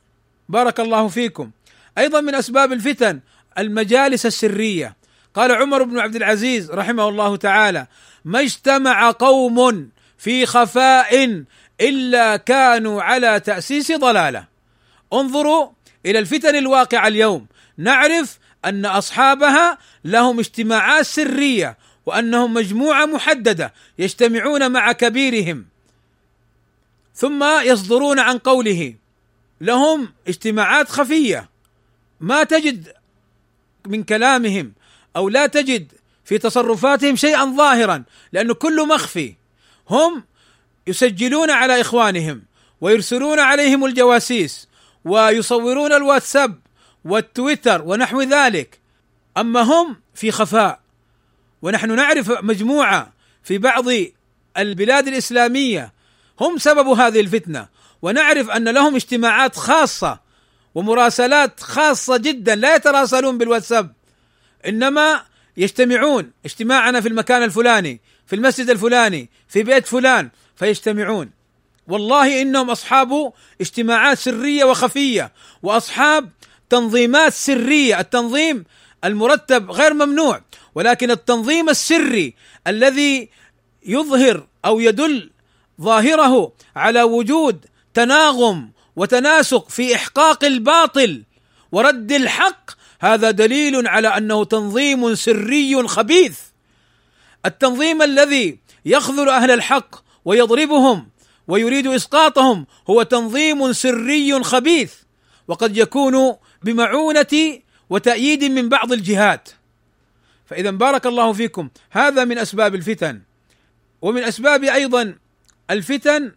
[0.50, 1.52] بارك الله فيكم.
[1.98, 3.20] أيضا من أسباب الفتن
[3.58, 4.96] المجالس السرية.
[5.34, 7.88] قال عمر بن عبد العزيز رحمه الله تعالى
[8.26, 11.44] ما اجتمع قوم في خفاء
[11.82, 14.46] إلا كانوا على تأسيس ضلالة.
[15.14, 15.70] انظروا
[16.06, 17.48] إلى الفتن الواقعة اليوم.
[17.78, 25.70] نعرف أن أصحابها لهم اجتماعات سرية وأنهم مجموعة محددة يجتمعون مع كبيرهم.
[27.22, 28.93] ثم يصدرون عن قوله.
[29.61, 31.49] لهم اجتماعات خفية.
[32.19, 32.93] ما تجد
[33.88, 34.74] من كلامهم
[35.15, 35.91] أو لا تجد
[36.26, 38.03] في تصرفاتهم شيئا ظاهرا
[38.34, 39.36] لأنه كله مخفي.
[39.89, 40.24] هم
[40.88, 42.43] يسجلون على إخوانهم
[42.82, 44.67] ويرسلون عليهم الجواسيس
[45.05, 46.59] ويصورون الواتساب
[47.05, 48.80] والتويتر ونحو ذلك.
[49.38, 50.80] أما هم في خفاء.
[51.61, 53.13] ونحن نعرف مجموعة
[53.43, 53.86] في بعض
[54.57, 56.01] البلاد الإسلامية
[56.42, 57.68] هم سبب هذه الفتنة.
[58.02, 60.20] ونعرف أن لهم اجتماعات خاصة
[60.76, 63.94] ومراسلات خاصة جدا لا يتراسلون بالواتساب
[64.68, 65.24] إنما
[65.58, 66.32] يجتمعون.
[66.46, 71.32] اجتماعنا في المكان الفلاني في المسجد الفلاني في بيت فلان فيجتمعون.
[71.88, 75.32] والله إنهم أصحاب اجتماعات سرية وخفية
[75.64, 76.30] وأصحاب
[76.70, 78.00] تنظيمات سرية.
[78.00, 78.64] التنظيم
[79.04, 80.42] المرتب غير ممنوع
[80.76, 82.34] ولكن التنظيم السري
[82.68, 83.30] الذي
[83.86, 85.30] يظهر أو يدل
[85.82, 91.24] ظاهره على وجود تناغم وتناسق في إحقاق الباطل
[91.72, 96.39] ورد الحق هذا دليل على أنه تنظيم سري خبيث.
[97.45, 99.95] التنظيم الذي يخذل أهل الحق
[100.26, 101.09] ويضربهم
[101.47, 104.93] ويريد إسقاطهم هو تنظيم سري خبيث
[105.47, 107.59] وقد يكون بمعونة
[107.89, 109.49] وتأييد من بعض الجهات.
[110.45, 113.22] فإذا بارك الله فيكم هذا من أسباب الفتن.
[114.01, 115.15] ومن أسباب أيضا
[115.72, 116.32] الفتن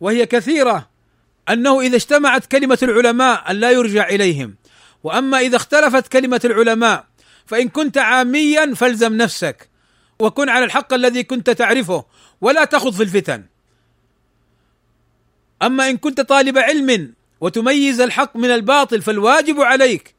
[0.00, 0.88] وهي كثيرة
[1.48, 4.54] أنه إذا اجتمعت كلمة العلماء أن لا يرجع إليهم
[5.04, 7.04] وأما إذا اختلفت كلمة العلماء
[7.46, 9.68] فإن كنت عاميا فالزم نفسك
[10.18, 12.04] وكن على الحق الذي كنت تعرفه
[12.40, 13.44] ولا تخض في الفتن.
[15.62, 20.14] أما إن كنت طالب علم وتميز الحق من الباطل فالواجب عليك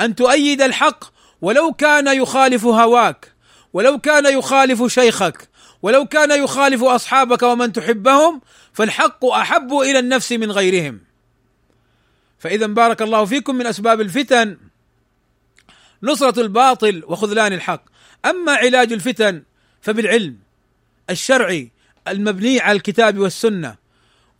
[0.00, 1.04] أن تؤيد الحق
[1.42, 3.32] ولو كان يخالف هواك
[3.72, 5.48] ولو كان يخالف شيخك
[5.82, 8.40] ولو كان يخالف أصحابك ومن تحبهم
[8.72, 11.00] فالحق أحب إلى النفس من غيرهم.
[12.38, 14.56] فإذا بارك الله فيكم من أسباب الفتن.
[16.02, 17.84] نصرة الباطل وخذلان الحق.
[18.24, 19.42] أما علاج الفتن
[19.80, 20.38] فبالعلم
[21.10, 21.70] الشرعي
[22.08, 23.76] المبني على الكتاب والسنة.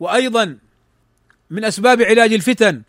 [0.01, 0.59] وأيضا
[1.51, 2.83] من أسباب علاج الفتن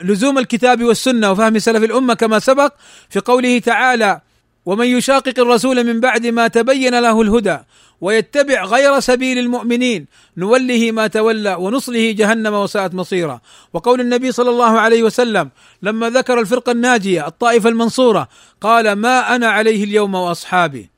[0.00, 2.74] لزوم الكتاب والسنة وفهم سلف الأمة كما سبق
[3.10, 4.20] في قوله تعالى:
[4.66, 7.58] ومن يشاقق الرسول من بعد ما تبين له الهدى
[8.00, 10.06] ويتبع غير سبيل المؤمنين
[10.36, 13.40] نوله ما تولى ونصله جهنم وساءت مصيرا.
[13.72, 15.50] وقول النبي صلى الله عليه وسلم
[15.82, 18.28] لما ذكر الفرقة الناجية الطائفة المنصورة
[18.60, 20.90] قال ما أنا عليه اليوم وأصحابي.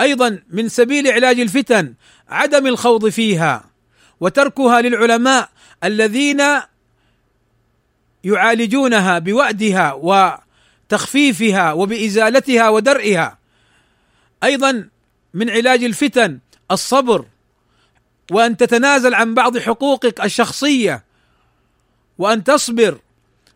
[0.00, 1.94] أيضا من سبيل علاج الفتن
[2.28, 3.64] عدم الخوض فيها
[4.20, 5.48] وتركها للعلماء
[5.84, 6.42] الذين
[8.24, 9.92] يعالجونها بوأدها
[10.86, 13.38] وتخفيفها وبإزالتها ودرئها.
[14.44, 14.88] أيضا
[15.34, 16.38] من علاج الفتن
[16.70, 17.24] الصبر
[18.30, 21.04] وأن تتنازل عن بعض حقوقك الشخصية
[22.18, 22.98] وأن تصبر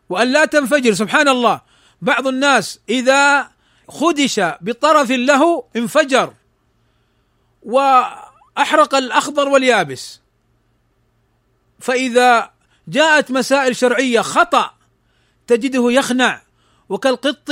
[0.08, 0.94] وأن لا تنفجر.
[0.94, 1.60] سبحان الله
[2.02, 3.50] بعض الناس إذا
[3.88, 6.34] خدش بطرف له انفجر
[7.62, 10.20] وأحرق الأخضر واليابس.
[11.80, 12.50] فإذا
[12.88, 14.74] جاءت مسائل شرعية خطأ
[15.46, 16.42] تجده يخنع.
[16.90, 17.50] وكالقط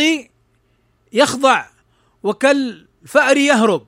[1.12, 1.66] يخضع
[2.22, 3.86] وكالفأر يهرب.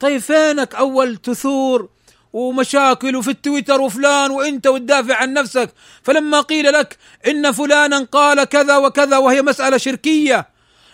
[0.00, 1.88] طيب فينك أول تثور
[2.32, 8.76] ومشاكل وفي التويتر وفلان وإنت وتدافع عن نفسك؟ فلما قيل لك إن فلانا قال كذا
[8.76, 10.48] وكذا وهي مسألة شركية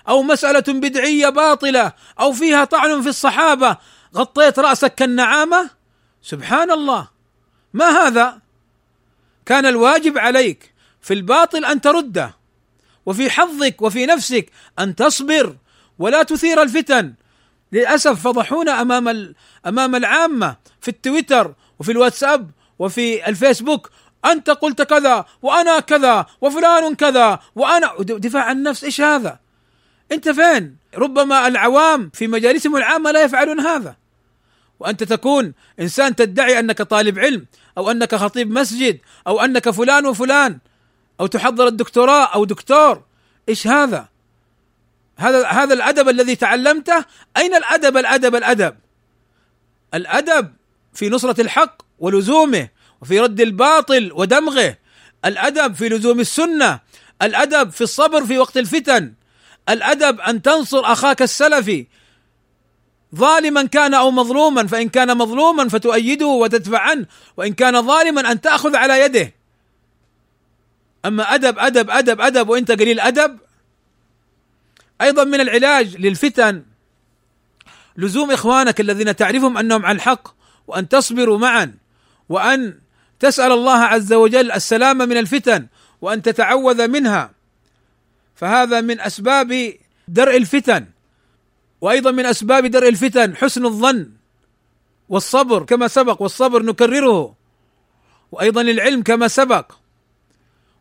[0.08, 3.76] أو مسألة بدعية باطلة أو فيها طعن في الصحابة
[4.16, 5.70] غطيت رأسك كالنعامة؟
[6.22, 7.08] سبحان الله
[7.72, 8.38] ما هذا؟
[9.46, 12.41] كان الواجب عليك في الباطل أن ترده.
[13.06, 14.46] وفي حظك وفي نفسك
[14.78, 15.56] أن تصبر
[15.98, 17.14] ولا تثير الفتن
[17.72, 19.34] للأسف فضحونا أمام
[19.66, 23.90] أمام العامة في التويتر وفي الواتساب وفي الفيسبوك
[24.24, 29.38] أنت قلت كذا وأنا كذا وفلان كذا وأنا دفاع عن النفس إيش هذا؟
[30.12, 33.96] أنت فين؟ ربما العوام في مجالسهم العامة لا يفعلون هذا
[34.80, 37.46] وأنت تكون إنسان تدعي أنك طالب علم
[37.78, 40.58] أو أنك خطيب مسجد أو أنك فلان وفلان
[41.22, 43.02] أو تحضر الدكتوراه أو دكتور.
[43.48, 44.08] إيش هذا؟
[45.16, 47.04] هذا هذا الأدب الذي تعلمته.
[47.36, 48.76] أين الأدب؟ الأدب الأدب.
[49.94, 50.52] الأدب
[50.94, 52.68] في نصرة الحق ولزومه
[53.02, 54.76] وفي رد الباطل ودمغه.
[55.24, 56.80] الأدب في لزوم السنة.
[57.22, 59.14] الأدب في الصبر في وقت الفتن.
[59.68, 61.86] الأدب أن تنصر أخاك السلفي.
[63.14, 67.06] ظالما كان أو مظلوما فإن كان مظلوما فتؤيده وتدفع عنه
[67.36, 69.41] وإن كان ظالما أن تأخذ على يده.
[71.04, 73.38] أما أدب أدب أدب أدب وإنت قليل أدب
[75.00, 76.64] أيضا من العلاج للفتن.
[77.96, 80.28] لزوم إخوانك الذين تعرفهم أنهم على الحق
[80.66, 81.74] وأن تصبروا معا
[82.28, 82.78] وأن
[83.20, 85.66] تسأل الله عز وجل السلامه من الفتن
[86.00, 87.30] وأن تتعوذ منها.
[88.34, 89.74] فهذا من أسباب
[90.08, 90.86] درء الفتن.
[91.80, 94.10] وأيضا من أسباب درء الفتن حسن الظن
[95.08, 97.36] والصبر كما سبق والصبر نكرره.
[98.32, 99.72] وأيضا العلم كما سبق.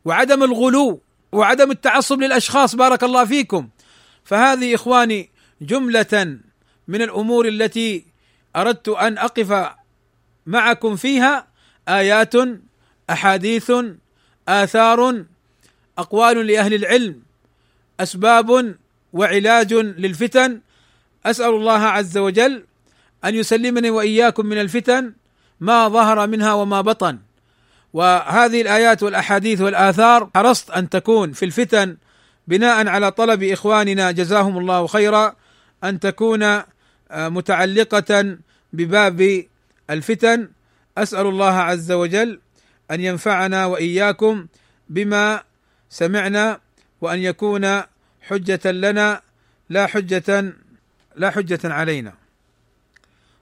[0.06, 3.70] وعدم الغلو وعدم التعصب للأشخاص بارك الله فيكم.
[4.24, 5.30] فهذه إخواني
[5.62, 6.38] جملة
[6.88, 8.06] من الأمور التي
[8.56, 9.72] أردت أن أقف
[10.46, 11.48] معكم فيها.
[11.88, 12.34] آيات
[13.10, 13.72] أحاديث
[14.48, 15.26] آثار
[15.98, 17.22] أقوال لأهل العلم
[18.00, 18.76] أسباب
[19.14, 20.62] وعلاج للفتن.
[21.26, 22.66] أسأل الله عز وجل
[23.26, 25.14] أن يسلمني وإياكم من الفتن
[25.60, 27.20] ما ظهر منها وما بطن.
[27.94, 31.98] وهذه الآيات والأحاديث والآثار حرصت أن تكون في الفتن
[32.48, 35.36] بناء على طلب إخواننا جزاهم الله خيرا
[35.84, 38.38] أن تكون آه، متعلقة
[38.74, 39.46] بباب
[39.90, 40.50] الفتن.
[40.98, 42.40] أسأل الله عز وجل
[42.92, 44.48] أن ينفعنا وإياكم
[44.90, 45.44] بما
[45.90, 46.60] سمعنا
[47.02, 47.82] وأن يكون
[48.22, 49.22] حجة لنا
[49.70, 50.54] لا حجة
[51.16, 52.14] لا حجة علينا.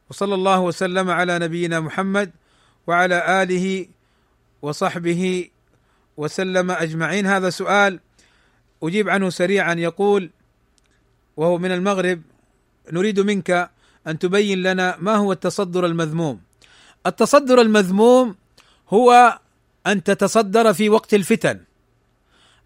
[0.09, 2.31] وصلى الله وسلم على نبينا محمد
[2.87, 3.87] وعلى آله
[4.62, 5.49] وصحبه
[6.18, 7.26] وسلم أجمعين.
[7.26, 7.99] هذا سؤال
[8.84, 9.74] أجيب عنه سريعا.
[9.74, 10.30] يقول
[11.38, 12.22] وهو من المغرب
[12.91, 13.70] نريد منك
[14.07, 16.41] أن تبين لنا ما هو التصدر المذموم.
[17.05, 18.36] التصدر المذموم
[18.89, 19.39] هو
[19.88, 21.60] أن تتصدر في وقت الفتن.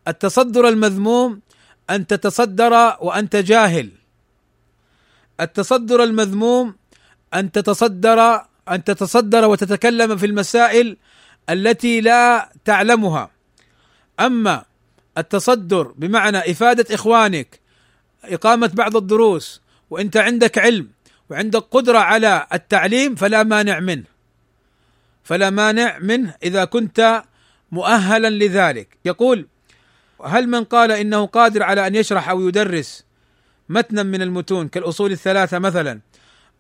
[0.08, 1.42] التصدر المذموم
[1.90, 3.90] أن تتصدر وأنت جاهل.
[5.40, 6.76] التصدر المذموم
[7.34, 10.98] أن تتصدر أن تتصدر وتتكلم في المسائل
[11.50, 13.30] التي لا تعلمها.
[14.20, 14.66] أما
[15.18, 17.60] التصدر بمعنى إفادة إخوانك
[18.24, 20.90] إقامة بعض الدروس وانت عندك علم
[21.30, 24.04] وعندك قدرة على التعليم فلا مانع منه.
[25.24, 27.24] فلا مانع منه إذا كنت
[27.72, 28.98] مؤهلا لذلك.
[29.06, 29.48] يقول
[30.26, 33.06] هل من قال إنه قادر على أن يشرح أو يدرس
[33.70, 36.00] متنا من المتون كالأصول الثلاثة مثلا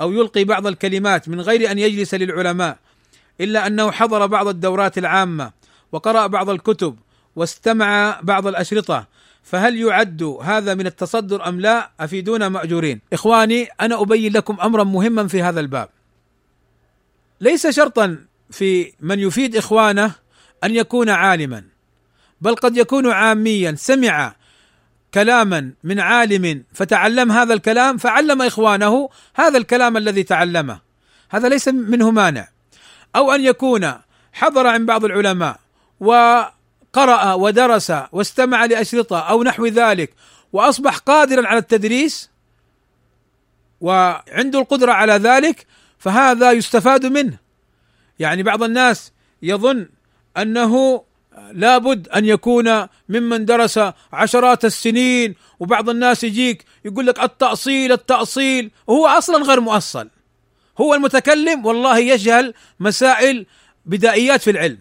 [0.01, 2.77] أو يلقي بعض الكلمات من غير أن يجلس للعلماء
[3.41, 5.51] إلا أنه حضر بعض الدورات العامة
[5.91, 6.99] وقرأ بعض الكتب
[7.35, 9.07] واستمع بعض الأشرطة
[9.43, 13.01] فهل يعد هذا من التصدر أم لا؟ أفيدونا مأجورين.
[13.13, 15.89] إخواني أنا أبين لكم أمرا مهما في هذا الباب.
[17.41, 18.17] ليس شرطا
[18.51, 20.15] في من يفيد إخوانه
[20.63, 21.63] أن يكون عالما
[22.41, 24.35] بل قد يكون عاميا سمع
[25.13, 30.79] كلاما من عالم فتعلم هذا الكلام فعلم إخوانه هذا الكلام الذي تعلمه
[31.29, 32.47] هذا ليس منه مانع
[33.15, 33.93] أو أن يكون
[34.33, 35.59] حضر عند بعض العلماء
[35.99, 40.13] وقرأ ودرس واستمع لأشرطة أو نحو ذلك
[40.53, 42.29] وأصبح قادرا على التدريس
[43.81, 45.65] وعنده القدرة على ذلك
[45.97, 47.37] فهذا يستفاد منه.
[48.19, 49.11] يعني بعض الناس
[49.41, 49.89] يظن
[50.37, 51.03] أنه
[51.51, 53.79] لابد أن يكون ممن درس
[54.13, 60.09] عشرات السنين وبعض الناس يجيك يقول لك التأصيل التأصيل وهو أصلا غير مؤصل.
[60.81, 63.45] هو المتكلم والله يجهل مسائل
[63.85, 64.77] بدائيات في العلم.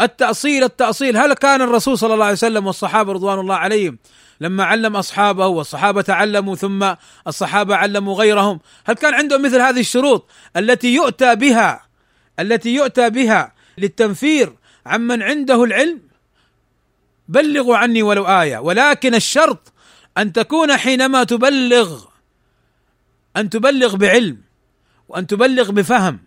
[0.00, 3.98] التأصيل التأصيل هل كان الرسول صلى الله عليه وسلم والصحابة رضوان الله عليهم
[4.40, 6.94] لما علم أصحابه والصحابة تعلموا ثم
[7.26, 11.88] الصحابة علموا غيرهم هل كان عندهم مثل هذه الشروط التي يؤتى بها
[12.40, 14.52] التي يؤتى بها للتنفير
[14.86, 16.00] عمن عنده العلم؟
[17.28, 19.72] بلغوا عني ولو آية ولكن الشرط
[20.18, 22.04] أن تكون حينما تبلغ
[23.36, 24.47] أن تبلغ بعلم.
[25.08, 26.18] وأن تبلغ بفهم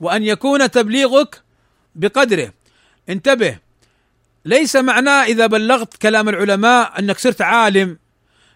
[0.00, 1.42] وأن يكون تبليغك
[1.94, 2.52] بقدره.
[3.08, 3.58] انتبه
[4.44, 7.98] ليس معناه إذا بلغت كلام العلماء أنك صرت عالم.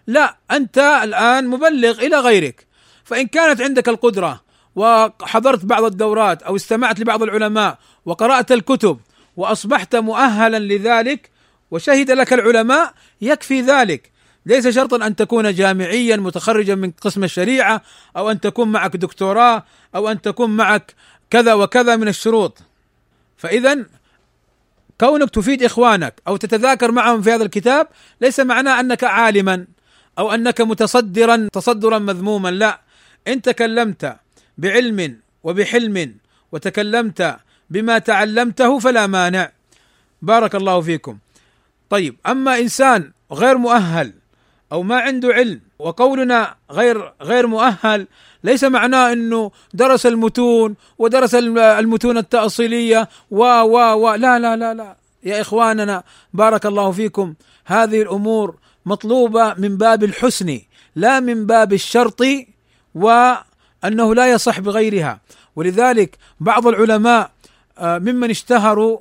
[0.07, 2.67] لا أنت الآن مبلغ إلى غيرك.
[3.03, 4.41] فإن كانت عندك القدرة
[4.75, 8.99] وحضرت بعض الدورات أو استمعت لبعض العلماء وقرأت الكتب
[9.37, 11.29] وأصبحت مؤهلا لذلك
[11.71, 14.10] وشهد لك العلماء يكفي ذلك.
[14.45, 17.81] ليس شرطا أن تكون جامعيا متخرجا من قسم الشريعة
[18.17, 19.63] أو أن تكون معك دكتوراه
[19.95, 20.95] أو أن تكون معك
[21.29, 22.57] كذا وكذا من الشروط.
[23.37, 23.85] فاذا
[24.99, 27.87] كونك تفيد إخوانك أو تتذاكر معهم في هذا الكتاب
[28.21, 29.65] ليس معناه أنك عالما
[30.19, 32.81] أو أنك متصدرا تصدرا مذموما لا.
[33.27, 34.15] إن تكلمت
[34.57, 36.15] بعلم وبحلم
[36.51, 37.37] وتكلمت
[37.69, 39.51] بما تعلمته فلا مانع.
[40.21, 41.17] بارك الله فيكم.
[41.89, 44.13] طيب أما إنسان غير مؤهل
[44.71, 48.07] أو ما عنده علم وقولنا غير غير مؤهل
[48.43, 54.95] ليس معناه إنه درس المتون ودرس المتون التأصيلية و و و لا لا لا لا.
[55.23, 56.03] يا إخواننا
[56.33, 57.33] بارك الله فيكم.
[57.65, 58.55] هذه الأمور
[58.85, 60.59] مطلوبة من باب الحسن
[60.95, 62.21] لا من باب الشرط
[62.95, 65.19] وانه لا يصح بغيرها.
[65.55, 67.31] ولذلك بعض العلماء
[67.77, 68.99] آه، ممن اشتهروا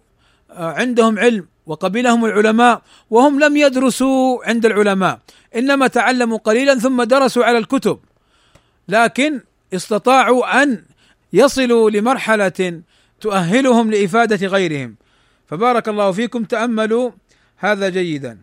[0.50, 5.18] آه، عندهم علم وقبلهم العلماء وهم لم يدرسوا عند العلماء
[5.56, 7.98] إنما تعلموا قليلا ثم درسوا على الكتب.
[8.88, 9.40] لكن
[9.74, 10.82] استطاعوا أن
[11.32, 12.82] يصلوا لمرحلة
[13.20, 14.96] تؤهلهم لإفادة غيرهم.
[15.46, 17.10] فبارك الله فيكم تأملوا
[17.56, 18.38] هذا جيدا.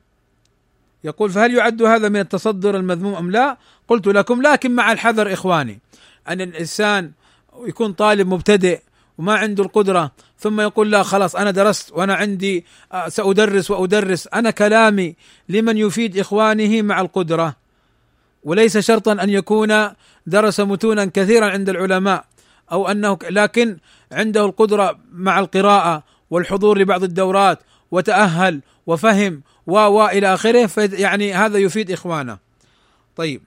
[1.03, 3.57] يقول فهل يعد هذا من التصدر المذموم أم لا؟
[3.87, 5.79] قلت لكم لكن مع الحذر إخواني
[6.27, 7.11] أن الإنسان
[7.65, 8.79] يكون طالب مبتدئ
[9.17, 14.51] وما عنده القدرة ثم يقول لا خلاص أنا درست وأنا عندي آه، سأدرس وأدرس أنا
[14.51, 15.15] كلامي
[15.49, 17.55] لمن يفيد إخوانه مع القدرة
[18.43, 19.89] وليس شرطا أن يكون
[20.27, 22.25] درس متونا كثيرا عند العلماء
[22.71, 23.77] أو أنه لكن
[24.11, 27.59] عنده القدرة مع القراءة والحضور لبعض الدورات
[27.91, 32.37] وتأهل وفهم و و إلى آخره يعني هذا يفيد إخوانه.
[33.15, 33.41] طيب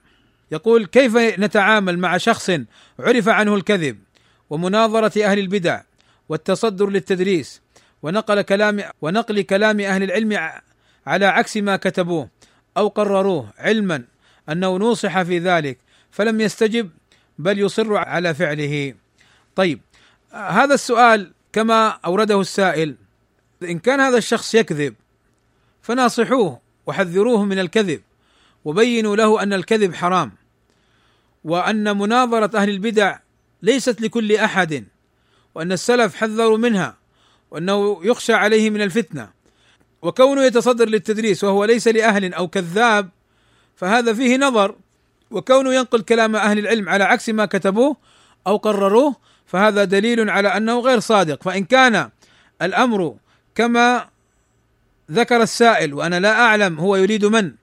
[0.51, 2.51] يقول كيف نتعامل مع شخص
[2.99, 3.97] عرف عنه الكذب
[4.49, 5.81] ومناظرة أهل البدع
[6.31, 7.61] والتصدر للتدريس
[8.03, 10.49] ونقل كلام ونقل كلام أهل العلم
[11.07, 12.29] على عكس ما كتبوه
[12.77, 14.03] أو قرروه علما
[14.49, 15.77] أنه نوصح في ذلك
[16.11, 16.89] فلم يستجب
[17.39, 18.93] بل يصر على فعله.
[19.55, 19.81] طيب
[20.31, 22.95] هذا السؤال كما أورده السائل
[23.63, 24.95] إن كان هذا الشخص يكذب
[25.81, 28.01] فناصحوه وحذروه من الكذب
[28.65, 30.31] وبينوا له أن الكذب حرام
[31.43, 33.19] وأن مناظرة أهل البدع
[33.61, 34.85] ليست لكل أحد
[35.55, 36.97] وأن السلف حذروا منها
[37.51, 39.29] وأنه يخشى عليه من الفتنة.
[40.01, 43.09] وكونه يتصدر للتدريس وهو ليس لأهل أو كذاب
[43.75, 44.75] فهذا فيه نظر.
[45.31, 47.97] وكونه ينقل كلام أهل العلم على عكس ما كتبوه
[48.47, 51.43] أو قرروه فهذا دليل على أنه غير صادق.
[51.43, 52.09] فإن كان
[52.61, 53.15] الأمر
[53.55, 54.07] كما
[55.11, 57.53] ذكر السائل وأنا لا أعلم هو يريد من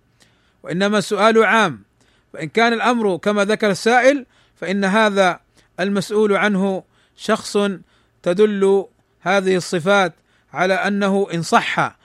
[0.62, 1.88] وإنما السؤال عام.
[2.32, 4.26] فإن كان الأمر كما ذكر السائل
[4.56, 5.40] فإن هذا
[5.80, 6.82] المسؤول عنه
[7.18, 7.58] شخص
[8.22, 8.84] تدل
[9.20, 10.14] هذه الصفات
[10.52, 11.98] على أنه إن صح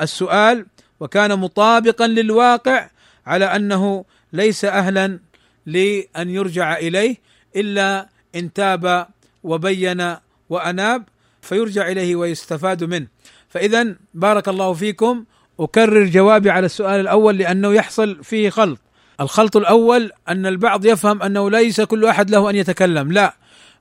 [0.00, 0.66] السؤال
[1.00, 2.90] وكان مطابقا للواقع
[3.26, 5.18] على أنه ليس أهلا
[5.66, 7.16] لأن يرجع إليه
[7.56, 9.06] إلا إن تاب
[9.42, 10.16] وبين
[10.48, 11.04] وأناب
[11.42, 13.06] فيرجع إليه ويستفاد منه.
[13.48, 15.24] فاذا بارك الله فيكم
[15.60, 18.78] أكرر جوابي على السؤال الأول لأنه يحصل فيه خلط.
[19.20, 23.34] الخلط الأول أن البعض يفهم أنه ليس كل أحد له أن يتكلم لا.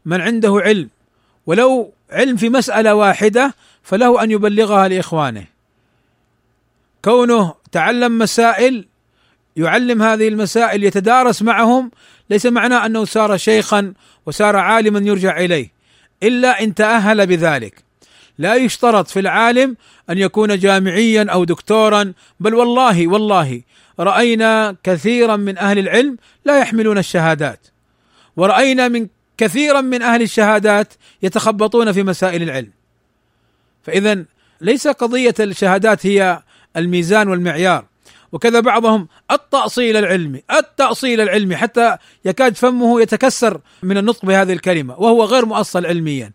[0.10, 0.89] من عنده علم.
[1.45, 5.45] ولو علم في مسألة واحدة فله أن يبلغها لإخوانه.
[7.05, 8.86] كونه تعلم مسائل
[9.55, 11.91] يعلم هذه المسائل يتدارس معهم
[12.30, 13.93] ليس معناه أنه صار شيخا
[14.26, 15.72] وصار عالما يرجع إليه.
[16.24, 17.84] إلا إن تأهل بذلك.
[18.38, 19.76] لا يشترط في العالم
[20.10, 23.62] أن يكون جامعيا أو دكتورا بل والله والله
[23.99, 27.68] رأينا كثيرا من أهل العلم لا يحملون الشهادات.
[28.38, 29.07] ورأينا من
[29.39, 32.71] كثيرا من أهل الشهادات يتخبطون في مسائل العلم.
[33.83, 34.25] فاذا
[34.61, 36.43] ليس قضية الشهادات هي
[36.77, 37.85] الميزان والمعيار.
[38.31, 45.23] وكذا بعضهم التأصيل العلمي التأصيل العلمي حتى يكاد فمه يتكسر من النطق بهذه الكلمة وهو
[45.23, 46.31] غير مؤصل علميا.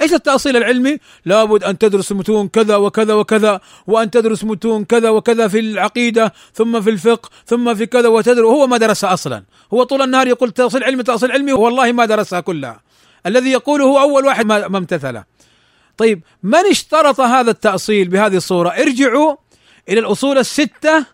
[0.00, 5.48] إيش التأصيل العلمي؟ لابد أن تدرس متون كذا وكذا وكذا وأن تدرس متون كذا وكذا
[5.48, 8.44] في العقيدة ثم في الفقه ثم في كذا وتدرس.
[8.44, 9.42] هو ما درسها أصلا.
[9.74, 12.80] هو طول النهار يقول تأصيل علمي تأصيل علمي والله ما درسها كلها.
[13.26, 15.24] الذي يقوله هو أول واحد ما امتثله.
[15.96, 19.36] طيب من اشترط هذا التأصيل بهذه الصورة؟ ارجعوا
[19.88, 21.06] إلى الأصول الستة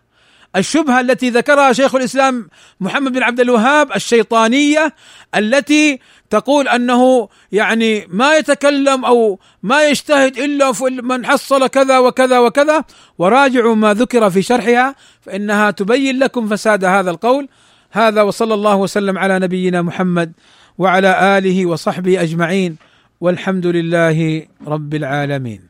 [0.57, 2.49] الشبهة التي ذكرها شيخ الإسلام
[2.79, 4.93] محمد بن عبد الوهاب الشيطانية
[5.35, 5.99] التي
[6.29, 12.83] تقول أنه يعني ما يتكلم أو ما يجتهد إلا من حصل كذا وكذا وكذا
[13.17, 17.49] وراجعوا ما ذكر في شرحها فإنها تبين لكم فساد هذا القول.
[17.91, 20.33] هذا وصلى الله وسلم على نبينا محمد
[20.77, 22.77] وعلى آله وصحبه أجمعين.
[23.21, 25.66] والحمد لله رب العالمين.